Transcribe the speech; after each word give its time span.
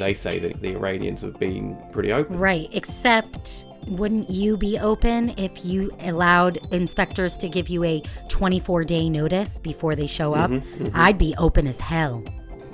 They 0.00 0.14
say 0.14 0.38
that 0.38 0.62
the 0.62 0.70
Iranians 0.70 1.20
have 1.20 1.38
been 1.38 1.76
pretty 1.92 2.10
open. 2.10 2.38
Right, 2.38 2.70
except 2.72 3.66
wouldn't 3.86 4.30
you 4.30 4.56
be 4.56 4.78
open 4.78 5.34
if 5.36 5.62
you 5.62 5.90
allowed 6.00 6.58
inspectors 6.72 7.36
to 7.36 7.50
give 7.50 7.68
you 7.68 7.84
a 7.84 8.02
24 8.30 8.84
day 8.84 9.10
notice 9.10 9.58
before 9.58 9.94
they 9.94 10.06
show 10.06 10.32
up? 10.32 10.50
Mm-hmm, 10.50 10.84
mm-hmm. 10.84 10.96
I'd 10.96 11.18
be 11.18 11.34
open 11.36 11.66
as 11.66 11.80
hell. 11.80 12.24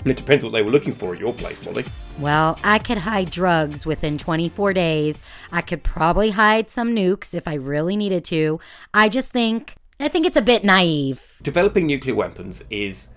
It 0.05 0.17
depends 0.17 0.45
what 0.45 0.53
they 0.53 0.63
were 0.63 0.71
looking 0.71 0.93
for 0.93 1.15
at 1.15 1.21
your 1.21 1.35
place, 1.35 1.61
Molly. 1.65 1.85
Well, 2.21 2.61
I 2.63 2.79
could 2.79 2.99
hide 2.99 3.33
drugs 3.33 3.85
within 3.85 4.19
24 4.19 4.73
days. 4.73 5.21
I 5.51 5.63
could 5.63 5.83
probably 5.83 6.31
hide 6.31 6.71
some 6.71 6.95
nukes 6.95 7.35
if 7.35 7.49
I 7.49 7.55
really 7.55 7.97
needed 7.97 8.25
to. 8.27 8.61
I 8.95 9.09
just 9.09 9.33
think, 9.33 9.75
I 9.99 10.07
think 10.07 10.27
it's 10.27 10.37
a 10.37 10.43
bit 10.43 10.63
naive. 10.63 11.39
Developing 11.43 11.89
nuclear 11.89 12.15
weapons 12.15 12.63
is 12.71 13.09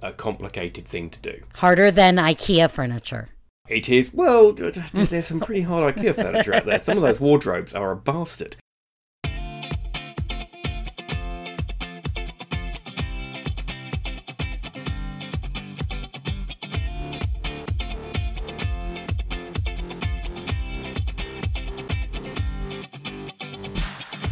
a 0.00 0.10
complicated 0.12 0.88
thing 0.88 1.10
to 1.10 1.18
do. 1.18 1.42
Harder 1.56 1.90
than 1.90 2.16
IKEA 2.16 2.70
furniture. 2.70 3.28
It 3.68 3.90
is, 3.90 4.10
well, 4.14 4.54
there's 4.54 5.26
some 5.26 5.40
pretty 5.40 5.60
hard 5.60 5.94
IKEA 5.94 6.14
furniture 6.14 6.54
out 6.54 6.64
there. 6.64 6.78
Some 6.78 6.96
of 6.96 7.02
those 7.02 7.20
wardrobes 7.20 7.74
are 7.74 7.92
a 7.92 7.96
bastard. 7.96 8.56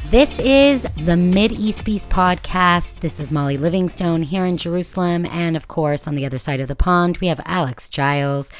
This 0.09 0.39
is 0.39 0.83
the 1.05 1.17
Mid 1.17 1.53
East 1.53 1.85
Beast 1.85 2.09
podcast. 2.09 3.01
This 3.01 3.21
is 3.21 3.31
Molly 3.31 3.59
Livingstone 3.59 4.23
here 4.23 4.47
in 4.47 4.57
Jerusalem. 4.57 5.27
And 5.27 5.59
of 5.59 5.69
course, 5.69 6.07
on 6.07 6.15
the 6.15 6.25
other 6.25 6.39
side 6.39 6.61
of 6.61 6.69
the 6.69 6.77
pond, 6.77 7.19
we 7.19 7.27
have 7.27 7.41
Alex 7.45 7.91
Giles 7.91 8.51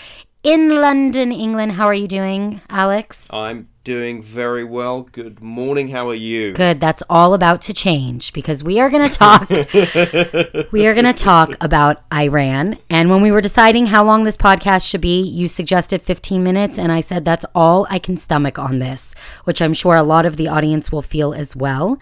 in 0.47 0.77
London, 0.77 1.33
England. 1.33 1.73
How 1.73 1.87
are 1.87 1.95
you 1.95 2.07
doing, 2.07 2.61
Alex? 2.71 3.27
I'm 3.33 3.69
doing 3.83 4.23
very 4.23 4.63
well. 4.63 5.03
Good 5.03 5.41
morning. 5.41 5.89
How 5.89 6.09
are 6.09 6.15
you? 6.15 6.53
Good. 6.53 6.79
That's 6.79 7.03
all 7.11 7.35
about 7.35 7.63
to 7.63 7.75
change 7.75 8.33
because 8.33 8.63
we 8.63 8.79
are 8.79 8.89
going 8.89 9.11
to 9.11 9.19
talk. 9.19 9.51
we 10.73 10.87
are 10.87 10.95
going 10.95 11.05
to 11.05 11.13
talk 11.13 11.57
about 11.61 12.05
Iran. 12.13 12.79
And 12.89 13.11
when 13.11 13.23
we 13.23 13.33
were 13.33 13.41
deciding 13.41 13.87
how 13.87 14.05
long 14.05 14.23
this 14.23 14.37
podcast 14.37 14.89
should 14.89 15.01
be, 15.01 15.21
you 15.21 15.49
suggested 15.49 16.01
15 16.01 16.45
minutes. 16.45 16.79
And 16.79 16.93
I 16.93 17.01
said, 17.01 17.25
that's 17.25 17.47
all 17.53 17.89
I 17.91 17.99
can 17.99 18.17
stomach 18.17 18.57
on 18.57 18.79
this, 18.79 19.17
which 19.45 19.61
I'm 19.61 19.75
sure 19.75 19.97
a 19.97 20.05
lot 20.05 20.27
of 20.27 20.37
the 20.37 20.47
audience 20.47 20.93
will 20.93 21.03
feel 21.03 21.35
as 21.35 21.57
well. 21.57 21.99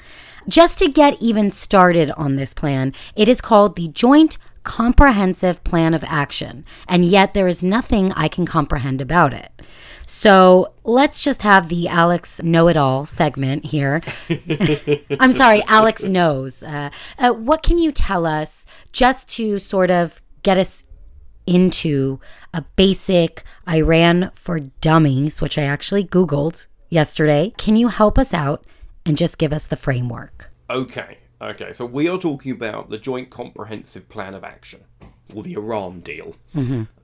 Just 0.46 0.78
to 0.80 0.90
get 0.90 1.16
even 1.18 1.50
started 1.50 2.10
on 2.10 2.34
this 2.34 2.52
plan, 2.52 2.92
it 3.16 3.26
is 3.26 3.40
called 3.40 3.74
the 3.74 3.88
Joint 3.88 4.36
Comprehensive 4.64 5.62
Plan 5.62 5.94
of 5.94 6.02
Action. 6.04 6.64
And 6.88 7.04
yet 7.04 7.34
there 7.34 7.46
is 7.46 7.62
nothing 7.62 8.12
I 8.12 8.28
can 8.28 8.46
comprehend 8.46 9.00
about 9.00 9.32
it. 9.32 9.52
So 10.06 10.74
let's 10.82 11.22
just 11.22 11.42
have 11.42 11.68
the 11.68 11.88
Alex 11.88 12.42
Know 12.42 12.68
It 12.68 12.76
All 12.76 13.06
segment 13.06 13.66
here. 13.66 14.00
I'm 15.20 15.32
sorry, 15.32 15.62
Alex 15.64 16.02
knows. 16.04 16.62
Uh, 16.62 16.90
uh, 17.18 17.30
what 17.30 17.62
can 17.62 17.78
you 17.78 17.92
tell 17.92 18.26
us 18.26 18.66
just 18.92 19.28
to 19.30 19.58
sort 19.58 19.90
of 19.90 20.20
get 20.42 20.58
us 20.58 20.84
into 21.46 22.20
a 22.52 22.62
basic 22.76 23.44
Iran 23.68 24.30
for 24.34 24.60
dummies, 24.60 25.40
which 25.40 25.58
I 25.58 25.62
actually 25.62 26.04
Googled 26.04 26.66
yesterday? 26.90 27.52
Can 27.56 27.76
you 27.76 27.88
help 27.88 28.18
us 28.18 28.34
out 28.34 28.64
and 29.06 29.16
just 29.16 29.38
give 29.38 29.52
us 29.52 29.66
the 29.66 29.76
framework? 29.76 30.50
Okay, 30.70 31.18
okay. 31.50 31.72
So 31.72 31.84
we 31.86 32.08
are 32.08 32.18
talking 32.18 32.52
about 32.52 32.90
the 32.90 32.98
Joint 32.98 33.30
Comprehensive 33.30 34.08
Plan 34.08 34.34
of 34.34 34.44
Action, 34.44 34.84
or 35.34 35.42
the 35.42 35.54
Iran 35.54 36.00
deal, 36.00 36.36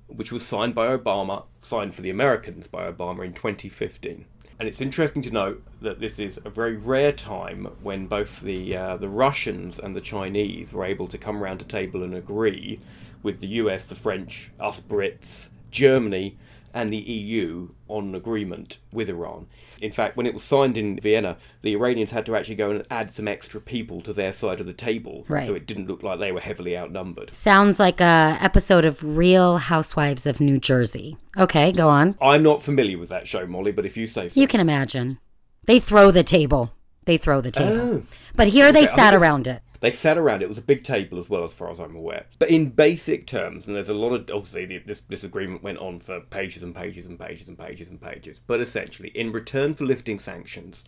which 0.08 0.32
was 0.32 0.44
signed 0.44 0.74
by 0.74 0.96
Obama, 0.96 1.44
signed 1.62 1.94
for 1.94 2.02
the 2.02 2.10
Americans 2.10 2.66
by 2.66 2.90
Obama 2.90 3.24
in 3.24 3.32
2015. 3.32 4.24
And 4.58 4.68
it's 4.68 4.82
interesting 4.82 5.22
to 5.22 5.30
note 5.30 5.62
that 5.80 6.00
this 6.00 6.18
is 6.18 6.38
a 6.44 6.50
very 6.50 6.76
rare 6.76 7.12
time 7.12 7.66
when 7.82 8.06
both 8.06 8.42
the 8.42 8.76
uh, 8.76 8.96
the 8.98 9.08
Russians 9.08 9.78
and 9.78 9.96
the 9.96 10.02
Chinese 10.02 10.72
were 10.72 10.84
able 10.84 11.06
to 11.08 11.16
come 11.16 11.42
around 11.42 11.62
a 11.62 11.64
table 11.64 12.02
and 12.02 12.14
agree 12.14 12.78
with 13.22 13.40
the 13.40 13.48
US, 13.48 13.86
the 13.86 13.94
French, 13.94 14.50
us 14.60 14.80
Brits, 14.80 15.48
Germany, 15.70 16.36
and 16.74 16.92
the 16.92 16.98
EU 16.98 17.68
on 17.88 18.08
an 18.08 18.14
agreement 18.14 18.78
with 18.92 19.08
Iran. 19.08 19.46
In 19.80 19.92
fact, 19.92 20.16
when 20.16 20.26
it 20.26 20.34
was 20.34 20.42
signed 20.42 20.76
in 20.76 21.00
Vienna, 21.00 21.38
the 21.62 21.72
Iranians 21.72 22.10
had 22.10 22.26
to 22.26 22.36
actually 22.36 22.54
go 22.56 22.70
and 22.70 22.84
add 22.90 23.10
some 23.10 23.26
extra 23.26 23.60
people 23.60 24.00
to 24.02 24.12
their 24.12 24.32
side 24.32 24.60
of 24.60 24.66
the 24.66 24.74
table, 24.74 25.24
Right. 25.28 25.46
so 25.46 25.54
it 25.54 25.66
didn't 25.66 25.86
look 25.88 26.02
like 26.02 26.18
they 26.18 26.32
were 26.32 26.40
heavily 26.40 26.76
outnumbered. 26.76 27.34
Sounds 27.34 27.78
like 27.80 28.00
a 28.00 28.36
episode 28.40 28.84
of 28.84 29.02
Real 29.02 29.56
Housewives 29.58 30.26
of 30.26 30.38
New 30.40 30.58
Jersey. 30.58 31.16
Okay, 31.38 31.72
go 31.72 31.88
on. 31.88 32.16
I'm 32.20 32.42
not 32.42 32.62
familiar 32.62 32.98
with 32.98 33.08
that 33.08 33.26
show, 33.26 33.46
Molly, 33.46 33.72
but 33.72 33.86
if 33.86 33.96
you 33.96 34.06
say 34.06 34.28
so. 34.28 34.38
You 34.38 34.46
can 34.46 34.60
imagine. 34.60 35.18
They 35.64 35.80
throw 35.80 36.10
the 36.10 36.24
table. 36.24 36.72
They 37.06 37.16
throw 37.16 37.40
the 37.40 37.50
table. 37.50 37.72
Oh. 37.72 38.02
But 38.36 38.48
here 38.48 38.72
they 38.72 38.84
Okay, 38.84 38.92
I 38.92 38.96
sat 38.96 39.14
around 39.14 39.46
it. 39.46 39.62
They 39.80 39.92
sat 39.92 40.18
around. 40.18 40.42
It 40.42 40.48
was 40.48 40.58
a 40.58 40.62
big 40.62 40.84
table 40.84 41.18
as 41.18 41.30
well, 41.30 41.42
as 41.42 41.54
far 41.54 41.70
as 41.70 41.80
I'm 41.80 41.96
aware. 41.96 42.26
But 42.38 42.50
in 42.50 42.68
basic 42.68 43.26
terms, 43.26 43.66
and 43.66 43.74
there's 43.74 43.88
a 43.88 43.94
lot 43.94 44.12
of 44.12 44.30
obviously 44.30 44.78
this 44.78 45.00
this 45.08 45.24
agreement 45.24 45.62
went 45.62 45.78
on 45.78 46.00
for 46.00 46.20
pages 46.20 46.62
and 46.62 46.74
pages 46.74 47.06
and 47.06 47.18
pages 47.18 47.48
and 47.48 47.58
pages 47.58 47.88
and 47.88 48.00
pages. 48.00 48.38
But 48.46 48.60
essentially, 48.60 49.08
in 49.14 49.32
return 49.32 49.74
for 49.74 49.84
lifting 49.84 50.18
sanctions, 50.18 50.84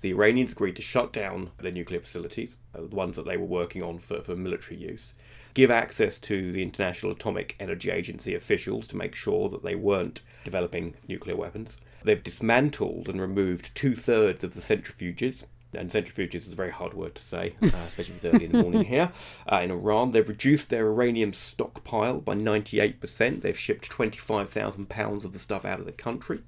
the 0.00 0.10
Iranians 0.10 0.52
agreed 0.52 0.76
to 0.76 0.82
shut 0.82 1.12
down 1.12 1.50
their 1.58 1.72
nuclear 1.72 2.00
facilities, 2.00 2.56
uh, 2.74 2.82
the 2.82 2.94
ones 2.94 3.16
that 3.16 3.24
they 3.24 3.36
were 3.36 3.46
working 3.46 3.82
on 3.82 3.98
for, 3.98 4.22
for 4.22 4.36
military 4.36 4.78
use, 4.78 5.14
give 5.54 5.70
access 5.70 6.18
to 6.18 6.52
the 6.52 6.62
International 6.62 7.12
Atomic 7.12 7.56
Energy 7.58 7.90
Agency 7.90 8.34
officials 8.34 8.86
to 8.88 8.96
make 8.96 9.14
sure 9.14 9.48
that 9.48 9.64
they 9.64 9.74
weren't 9.74 10.20
developing 10.44 10.94
nuclear 11.08 11.34
weapons. 11.34 11.80
They've 12.04 12.22
dismantled 12.22 13.08
and 13.08 13.20
removed 13.20 13.74
two 13.74 13.96
thirds 13.96 14.44
of 14.44 14.54
the 14.54 14.60
centrifuges 14.60 15.44
and 15.76 15.90
centrifuges 15.90 16.34
is 16.46 16.52
a 16.52 16.56
very 16.56 16.70
hard 16.70 16.94
word 16.94 17.14
to 17.14 17.22
say, 17.22 17.54
uh, 17.62 17.66
especially 17.66 18.16
if 18.16 18.24
early 18.24 18.44
in 18.46 18.52
the 18.52 18.62
morning 18.62 18.84
here. 18.84 19.12
Uh, 19.50 19.60
in 19.60 19.70
Iran, 19.70 20.10
they've 20.10 20.28
reduced 20.28 20.70
their 20.70 20.84
uranium 20.84 21.32
stockpile 21.32 22.20
by 22.20 22.34
98%. 22.34 23.42
They've 23.42 23.58
shipped 23.58 23.84
25,000 23.88 24.88
pounds 24.88 25.24
of 25.24 25.32
the 25.32 25.38
stuff 25.38 25.64
out 25.64 25.78
of 25.78 25.86
the 25.86 25.92
country. 25.92 26.40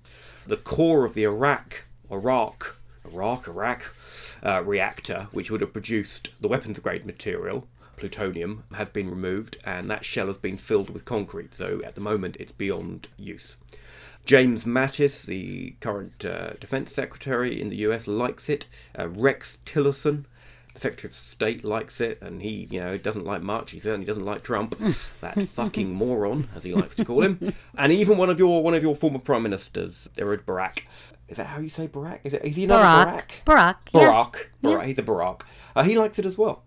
The 0.47 0.56
core 0.56 1.05
of 1.05 1.15
the 1.15 1.25
Arak, 1.27 1.84
Arak, 2.11 2.77
Arak, 3.05 3.49
Arak 3.49 3.94
uh, 4.43 4.62
reactor, 4.65 5.28
which 5.33 5.50
would 5.50 5.60
have 5.60 5.72
produced 5.72 6.31
the 6.41 6.49
weapons 6.49 6.78
grade 6.81 7.06
material, 7.06 7.69
plutonium, 7.97 8.65
has 8.75 8.89
been 8.89 9.10
removed, 9.10 9.59
and 9.65 9.91
that 9.91 10.05
shell 10.05 10.27
has 10.27 10.39
been 10.39 10.56
filled 10.56 10.91
with 10.91 11.05
concrete. 11.05 11.55
So 11.55 11.81
at 11.84 11.95
the 11.95 12.00
moment, 12.00 12.37
it's 12.41 12.53
beyond 12.53 13.09
use. 13.16 13.56
James 14.28 14.65
Mattis, 14.65 15.25
the 15.25 15.71
current 15.81 16.22
uh, 16.22 16.50
Defense 16.61 16.93
Secretary 16.93 17.59
in 17.59 17.69
the 17.69 17.77
US, 17.77 18.06
likes 18.06 18.50
it. 18.50 18.66
Uh, 18.97 19.09
Rex 19.09 19.56
Tillerson, 19.65 20.27
the 20.75 20.81
Secretary 20.81 21.11
of 21.11 21.15
State, 21.16 21.65
likes 21.65 21.99
it, 21.99 22.21
and 22.21 22.43
he, 22.43 22.69
you 22.71 22.78
know, 22.78 22.99
doesn't 22.99 23.25
like 23.25 23.41
much. 23.41 23.71
He 23.71 23.81
certainly 23.81 24.05
doesn't 24.05 24.27
like 24.27 24.43
Trump, 24.43 24.78
that 25.22 25.43
fucking 25.49 25.94
moron, 25.94 26.47
as 26.55 26.62
he 26.65 26.75
likes 26.75 26.94
to 26.97 27.06
call 27.06 27.22
him. 27.22 27.55
And 27.78 27.91
even 27.91 28.19
one 28.19 28.28
of 28.28 28.39
your 28.39 28.62
one 28.62 28.75
of 28.75 28.83
your 28.83 28.94
former 28.94 29.19
prime 29.19 29.44
ministers, 29.44 30.11
Ehud 30.19 30.45
Barak. 30.45 30.84
Is 31.28 31.39
that 31.39 31.47
how 31.47 31.60
you 31.60 31.71
say 31.71 31.89
Barack? 31.89 32.21
Is, 32.25 32.34
it, 32.34 32.45
is 32.45 32.56
he 32.56 32.65
another 32.65 32.84
Barack. 32.84 33.25
Barack? 33.47 33.77
Barack. 33.93 33.95
Yeah. 33.95 34.00
Barack. 34.00 34.45
Barack. 34.62 34.84
He's 34.84 34.99
a 34.99 35.03
Barack. 35.03 35.41
Uh, 35.75 35.83
he 35.84 35.97
likes 35.97 36.19
it 36.19 36.27
as 36.27 36.37
well. 36.37 36.65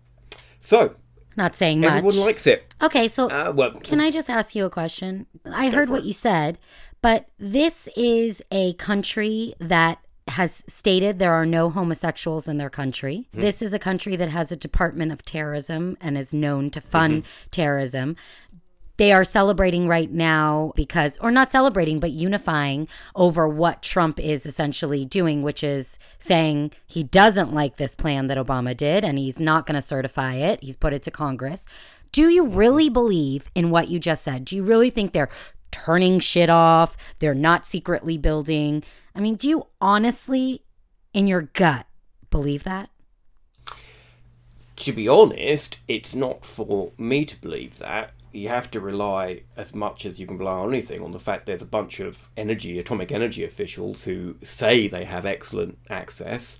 So 0.58 0.96
Not 1.36 1.54
saying 1.54 1.80
much. 1.80 1.90
everyone 1.92 2.18
likes 2.18 2.44
it. 2.48 2.74
okay, 2.82 3.06
so 3.06 3.28
Uh, 3.30 3.52
well, 3.54 3.72
Can 3.80 4.00
I 4.00 4.10
just 4.10 4.28
ask 4.28 4.54
you 4.56 4.64
a 4.64 4.70
question? 4.70 5.26
I 5.44 5.70
heard 5.70 5.90
what 5.90 6.04
you 6.04 6.12
said, 6.12 6.58
but 7.02 7.26
this 7.38 7.88
is 7.96 8.42
a 8.50 8.72
country 8.74 9.54
that 9.58 9.98
has 10.28 10.62
stated 10.68 11.18
there 11.18 11.32
are 11.32 11.44
no 11.44 11.68
homosexuals 11.68 12.48
in 12.48 12.56
their 12.56 12.70
country. 12.70 13.28
Hmm. 13.34 13.40
This 13.40 13.60
is 13.60 13.74
a 13.74 13.78
country 13.78 14.16
that 14.16 14.30
has 14.30 14.52
a 14.52 14.56
Department 14.56 15.12
of 15.12 15.24
Terrorism 15.24 15.96
and 16.00 16.16
is 16.16 16.32
known 16.32 16.70
to 16.70 16.80
fund 16.80 17.22
mm-hmm. 17.22 17.48
terrorism. 17.50 18.16
They 18.98 19.12
are 19.12 19.24
celebrating 19.24 19.88
right 19.88 20.10
now 20.10 20.72
because, 20.76 21.18
or 21.20 21.32
not 21.32 21.50
celebrating, 21.50 21.98
but 21.98 22.12
unifying 22.12 22.86
over 23.16 23.48
what 23.48 23.82
Trump 23.82 24.20
is 24.20 24.46
essentially 24.46 25.04
doing, 25.04 25.42
which 25.42 25.64
is 25.64 25.98
saying 26.18 26.72
he 26.86 27.02
doesn't 27.02 27.52
like 27.52 27.76
this 27.76 27.96
plan 27.96 28.28
that 28.28 28.38
Obama 28.38 28.76
did 28.76 29.04
and 29.04 29.18
he's 29.18 29.40
not 29.40 29.66
going 29.66 29.74
to 29.74 29.82
certify 29.82 30.34
it. 30.34 30.62
He's 30.62 30.76
put 30.76 30.92
it 30.92 31.02
to 31.04 31.10
Congress. 31.10 31.66
Do 32.12 32.28
you 32.28 32.46
really 32.46 32.90
believe 32.90 33.50
in 33.54 33.70
what 33.70 33.88
you 33.88 33.98
just 33.98 34.22
said? 34.22 34.44
Do 34.44 34.54
you 34.54 34.62
really 34.62 34.90
think 34.90 35.12
they're 35.12 35.30
turning 35.72 36.20
shit 36.20 36.48
off? 36.48 36.96
They're 37.18 37.34
not 37.34 37.66
secretly 37.66 38.16
building? 38.16 38.84
I 39.14 39.20
mean, 39.20 39.34
do 39.34 39.48
you 39.48 39.66
honestly, 39.80 40.62
in 41.12 41.26
your 41.26 41.42
gut, 41.42 41.86
believe 42.30 42.62
that? 42.64 42.88
to 44.82 44.92
be 44.92 45.06
honest, 45.06 45.78
it's 45.86 46.12
not 46.12 46.44
for 46.44 46.90
me 46.98 47.24
to 47.24 47.40
believe 47.40 47.78
that. 47.78 48.10
You 48.32 48.48
have 48.48 48.70
to 48.72 48.80
rely 48.80 49.42
as 49.56 49.74
much 49.74 50.04
as 50.04 50.18
you 50.18 50.26
can 50.26 50.38
rely 50.38 50.54
on 50.54 50.70
anything 50.70 51.02
on 51.02 51.12
the 51.12 51.20
fact 51.20 51.46
there's 51.46 51.62
a 51.62 51.66
bunch 51.66 52.00
of 52.00 52.28
energy, 52.36 52.78
atomic 52.80 53.12
energy 53.12 53.44
officials 53.44 54.02
who 54.04 54.36
say 54.42 54.88
they 54.88 55.04
have 55.04 55.24
excellent 55.24 55.78
access. 55.88 56.58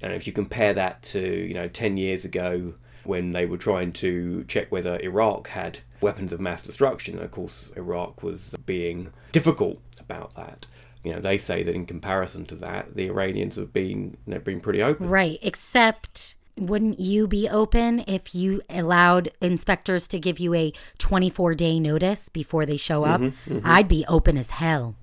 And 0.00 0.12
if 0.12 0.26
you 0.26 0.32
compare 0.32 0.74
that 0.74 1.02
to, 1.04 1.20
you 1.20 1.54
know, 1.54 1.68
10 1.68 1.96
years 1.96 2.24
ago, 2.24 2.74
when 3.04 3.32
they 3.32 3.46
were 3.46 3.58
trying 3.58 3.92
to 3.92 4.44
check 4.44 4.70
whether 4.70 4.98
Iraq 5.00 5.48
had 5.48 5.80
weapons 6.00 6.32
of 6.32 6.40
mass 6.40 6.62
destruction. 6.62 7.18
Of 7.18 7.30
course, 7.30 7.72
Iraq 7.76 8.22
was 8.22 8.54
being 8.66 9.12
difficult 9.32 9.80
about 9.98 10.34
that. 10.34 10.66
You 11.04 11.12
know, 11.12 11.20
they 11.20 11.38
say 11.38 11.62
that 11.62 11.74
in 11.74 11.86
comparison 11.86 12.44
to 12.46 12.54
that, 12.56 12.94
the 12.94 13.06
Iranians 13.06 13.56
have 13.56 13.72
been 13.72 14.16
you 14.26 14.34
know, 14.34 14.38
been 14.38 14.60
pretty 14.60 14.82
open. 14.82 15.08
Right, 15.08 15.38
except 15.42 16.36
wouldn't 16.56 17.00
you 17.00 17.26
be 17.26 17.48
open 17.48 18.04
if 18.06 18.34
you 18.34 18.60
allowed 18.68 19.30
inspectors 19.40 20.06
to 20.08 20.18
give 20.18 20.38
you 20.38 20.54
a 20.54 20.72
24 20.98 21.54
day 21.54 21.80
notice 21.80 22.28
before 22.28 22.66
they 22.66 22.76
show 22.76 23.04
up? 23.04 23.20
Mm-hmm, 23.20 23.54
mm-hmm. 23.54 23.66
I'd 23.66 23.88
be 23.88 24.04
open 24.08 24.36
as 24.36 24.50
hell. 24.50 24.96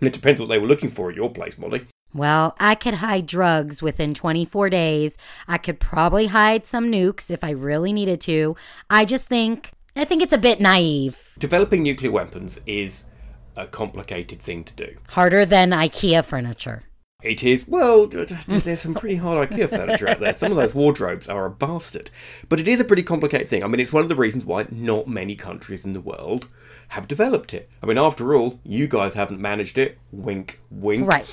It 0.00 0.12
depends 0.12 0.40
what 0.40 0.48
they 0.48 0.58
were 0.58 0.66
looking 0.66 0.90
for 0.90 1.10
at 1.10 1.16
your 1.16 1.30
place, 1.30 1.56
Molly. 1.58 1.86
Well, 2.14 2.54
I 2.60 2.74
could 2.74 2.94
hide 2.94 3.26
drugs 3.26 3.80
within 3.82 4.12
24 4.12 4.68
days. 4.70 5.16
I 5.48 5.58
could 5.58 5.80
probably 5.80 6.26
hide 6.26 6.66
some 6.66 6.92
nukes 6.92 7.30
if 7.30 7.42
I 7.42 7.50
really 7.50 7.92
needed 7.92 8.20
to. 8.22 8.54
I 8.90 9.04
just 9.04 9.28
think, 9.28 9.70
I 9.96 10.04
think 10.04 10.22
it's 10.22 10.32
a 10.32 10.38
bit 10.38 10.60
naive. 10.60 11.32
Developing 11.38 11.82
nuclear 11.82 12.10
weapons 12.10 12.60
is 12.66 13.04
a 13.56 13.66
complicated 13.66 14.42
thing 14.42 14.64
to 14.64 14.74
do. 14.74 14.96
Harder 15.08 15.46
than 15.46 15.70
IKEA 15.70 16.24
furniture. 16.24 16.82
It 17.22 17.44
is, 17.44 17.68
well, 17.68 18.08
there's 18.08 18.80
some 18.80 18.94
pretty 18.94 19.16
hard 19.16 19.48
IKEA 19.48 19.70
furniture 19.70 20.08
out 20.08 20.20
there. 20.20 20.34
Some 20.34 20.50
of 20.50 20.56
those 20.58 20.74
wardrobes 20.74 21.28
are 21.28 21.46
a 21.46 21.50
bastard. 21.50 22.10
But 22.48 22.58
it 22.58 22.66
is 22.66 22.80
a 22.80 22.84
pretty 22.84 23.04
complicated 23.04 23.48
thing. 23.48 23.62
I 23.62 23.68
mean, 23.68 23.78
it's 23.78 23.92
one 23.92 24.02
of 24.02 24.08
the 24.08 24.16
reasons 24.16 24.44
why 24.44 24.66
not 24.70 25.06
many 25.06 25.36
countries 25.36 25.84
in 25.84 25.92
the 25.92 26.00
world 26.00 26.48
have 26.92 27.08
developed 27.08 27.54
it. 27.54 27.68
I 27.82 27.86
mean, 27.86 27.98
after 27.98 28.34
all, 28.34 28.60
you 28.64 28.86
guys 28.86 29.14
haven't 29.14 29.40
managed 29.40 29.78
it. 29.78 29.98
Wink, 30.10 30.60
wink. 30.70 31.06
Right. 31.08 31.26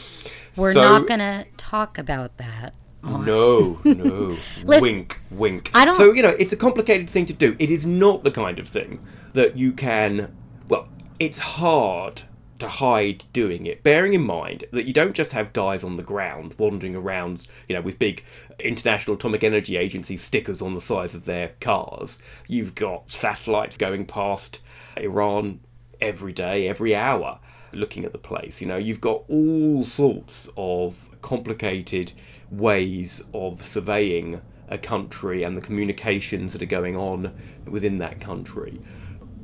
We're 0.58 0.74
So- 0.74 0.82
not 0.82 1.08
going 1.08 1.20
to 1.20 1.46
talk 1.58 1.98
about 1.98 2.38
that. 2.38 2.74
No, 3.04 3.80
no. 3.84 4.38
Listen, 4.64 4.82
wink, 4.82 5.22
wink. 5.32 5.72
I 5.74 5.86
don't- 5.86 5.98
So, 5.98 6.12
you 6.14 6.22
know, 6.22 6.36
it's 6.40 6.52
a 6.54 6.58
complicated 6.58 7.10
thing 7.10 7.26
to 7.28 7.34
do. 7.34 7.56
It 7.60 7.70
is 7.72 7.86
not 7.86 8.24
the 8.24 8.32
kind 8.32 8.60
of 8.60 8.68
thing 8.68 9.00
that 9.34 9.58
you 9.58 9.72
can. 9.72 10.36
Well, 10.68 10.88
it's 11.20 11.40
hard 11.40 12.24
to 12.60 12.68
hide 12.68 13.24
doing 13.32 13.66
it, 13.66 13.84
bearing 13.84 14.14
in 14.14 14.22
mind 14.24 14.66
that 14.74 14.86
you 14.86 14.92
don't 14.92 15.14
just 15.14 15.32
have 15.32 15.54
guys 15.54 15.82
on 15.84 15.96
the 15.96 16.04
ground 16.04 16.56
wandering 16.58 16.94
around, 16.94 17.48
you 17.70 17.76
know, 17.76 17.80
with 17.82 17.98
big 18.00 18.22
International 18.60 19.16
Atomic 19.16 19.46
Energy 19.46 19.78
Agency 19.78 20.18
stickers 20.18 20.62
on 20.62 20.74
the 20.74 20.82
sides 20.82 21.16
of 21.16 21.24
their 21.24 21.52
cars. 21.62 22.20
You've 22.50 22.76
got 22.76 23.10
satellites 23.12 23.78
going 23.78 24.06
past 24.06 24.60
Iran 25.02 25.62
every 26.02 26.34
day, 26.34 26.68
every 26.68 26.96
hour, 26.96 27.40
looking 27.74 28.06
at 28.06 28.12
the 28.12 28.18
place. 28.18 28.62
You 28.62 28.68
know, 28.68 28.78
you've 28.78 29.02
got 29.02 29.24
all 29.28 29.84
sorts 29.84 30.50
of 30.58 31.10
complicated 31.22 32.14
ways 32.50 33.22
of 33.34 33.64
surveying 33.64 34.42
a 34.70 34.78
country 34.78 35.44
and 35.44 35.58
the 35.58 35.62
communications 35.62 36.54
that 36.54 36.62
are 36.62 36.68
going 36.68 36.96
on 36.96 37.34
within 37.66 37.98
that 38.00 38.22
country, 38.22 38.80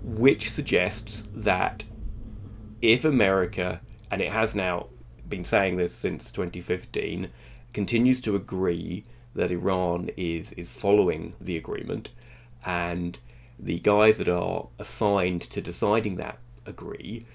which 0.03 0.51
suggests 0.51 1.23
that 1.33 1.83
if 2.81 3.03
America, 3.03 3.81
and 4.11 4.21
it 4.21 4.31
has 4.31 4.55
now 4.55 4.87
been 5.27 5.43
saying 5.43 5.77
this 5.77 5.93
since 5.93 6.31
2015, 6.31 7.29
continues 7.73 8.21
to 8.21 8.35
agree 8.35 9.03
that 9.33 9.51
Iran 9.51 10.09
is, 10.15 10.53
is 10.53 10.69
following 10.69 11.35
the 11.41 11.57
agreement, 11.57 12.11
and 12.63 13.19
the 13.57 13.79
guys 13.79 14.17
that 14.17 14.29
are 14.29 14.67
assigned 14.79 15.41
to 15.41 15.61
deciding 15.61 16.15
that 16.17 16.39
agree, 16.65 17.25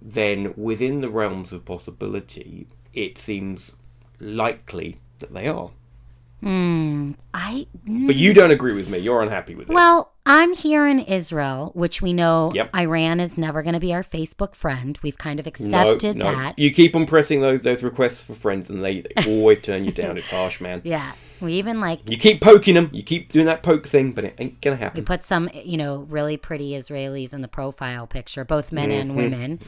then 0.00 0.54
within 0.56 1.00
the 1.00 1.10
realms 1.10 1.52
of 1.52 1.64
possibility, 1.64 2.66
it 2.92 3.18
seems 3.18 3.76
likely 4.18 4.98
that 5.18 5.32
they 5.32 5.46
are. 5.46 5.70
Hmm. 6.40 7.12
I 7.34 7.66
But 7.84 8.16
you 8.16 8.32
don't 8.32 8.50
agree 8.50 8.72
with 8.72 8.88
me. 8.88 8.98
You're 8.98 9.22
unhappy 9.22 9.54
with 9.54 9.70
it. 9.70 9.74
Well, 9.74 10.12
I'm 10.24 10.54
here 10.54 10.86
in 10.86 11.00
Israel, 11.00 11.70
which 11.74 12.00
we 12.00 12.12
know 12.12 12.50
Yep. 12.54 12.74
Iran 12.74 13.20
is 13.20 13.36
never 13.36 13.62
going 13.62 13.74
to 13.74 13.80
be 13.80 13.92
our 13.92 14.02
Facebook 14.02 14.54
friend. 14.54 14.98
We've 15.02 15.18
kind 15.18 15.38
of 15.38 15.46
no, 15.46 15.50
accepted 15.50 16.16
no. 16.16 16.32
that. 16.32 16.58
You 16.58 16.72
keep 16.72 16.96
on 16.96 17.06
pressing 17.06 17.40
those 17.40 17.60
those 17.60 17.82
requests 17.82 18.22
for 18.22 18.34
friends, 18.34 18.70
and 18.70 18.82
they, 18.82 19.02
they 19.02 19.12
always 19.26 19.60
turn 19.60 19.84
you 19.84 19.92
down. 19.92 20.16
It's 20.16 20.28
harsh, 20.28 20.60
man. 20.60 20.82
yeah. 20.84 21.12
We 21.40 21.54
even 21.54 21.80
like 21.80 22.08
You 22.08 22.18
keep 22.18 22.40
poking 22.40 22.74
them. 22.74 22.90
You 22.92 23.02
keep 23.02 23.32
doing 23.32 23.46
that 23.46 23.62
poke 23.62 23.86
thing, 23.86 24.12
but 24.12 24.24
it 24.24 24.34
ain't 24.38 24.60
gonna 24.60 24.76
happen. 24.76 25.00
we 25.00 25.04
put 25.04 25.24
some, 25.24 25.48
you 25.54 25.76
know, 25.76 26.06
really 26.08 26.36
pretty 26.36 26.72
Israelis 26.72 27.32
in 27.32 27.40
the 27.40 27.48
profile 27.48 28.06
picture, 28.06 28.44
both 28.44 28.72
men 28.72 28.90
and 28.90 29.10
mm-hmm. 29.10 29.18
women. 29.18 29.60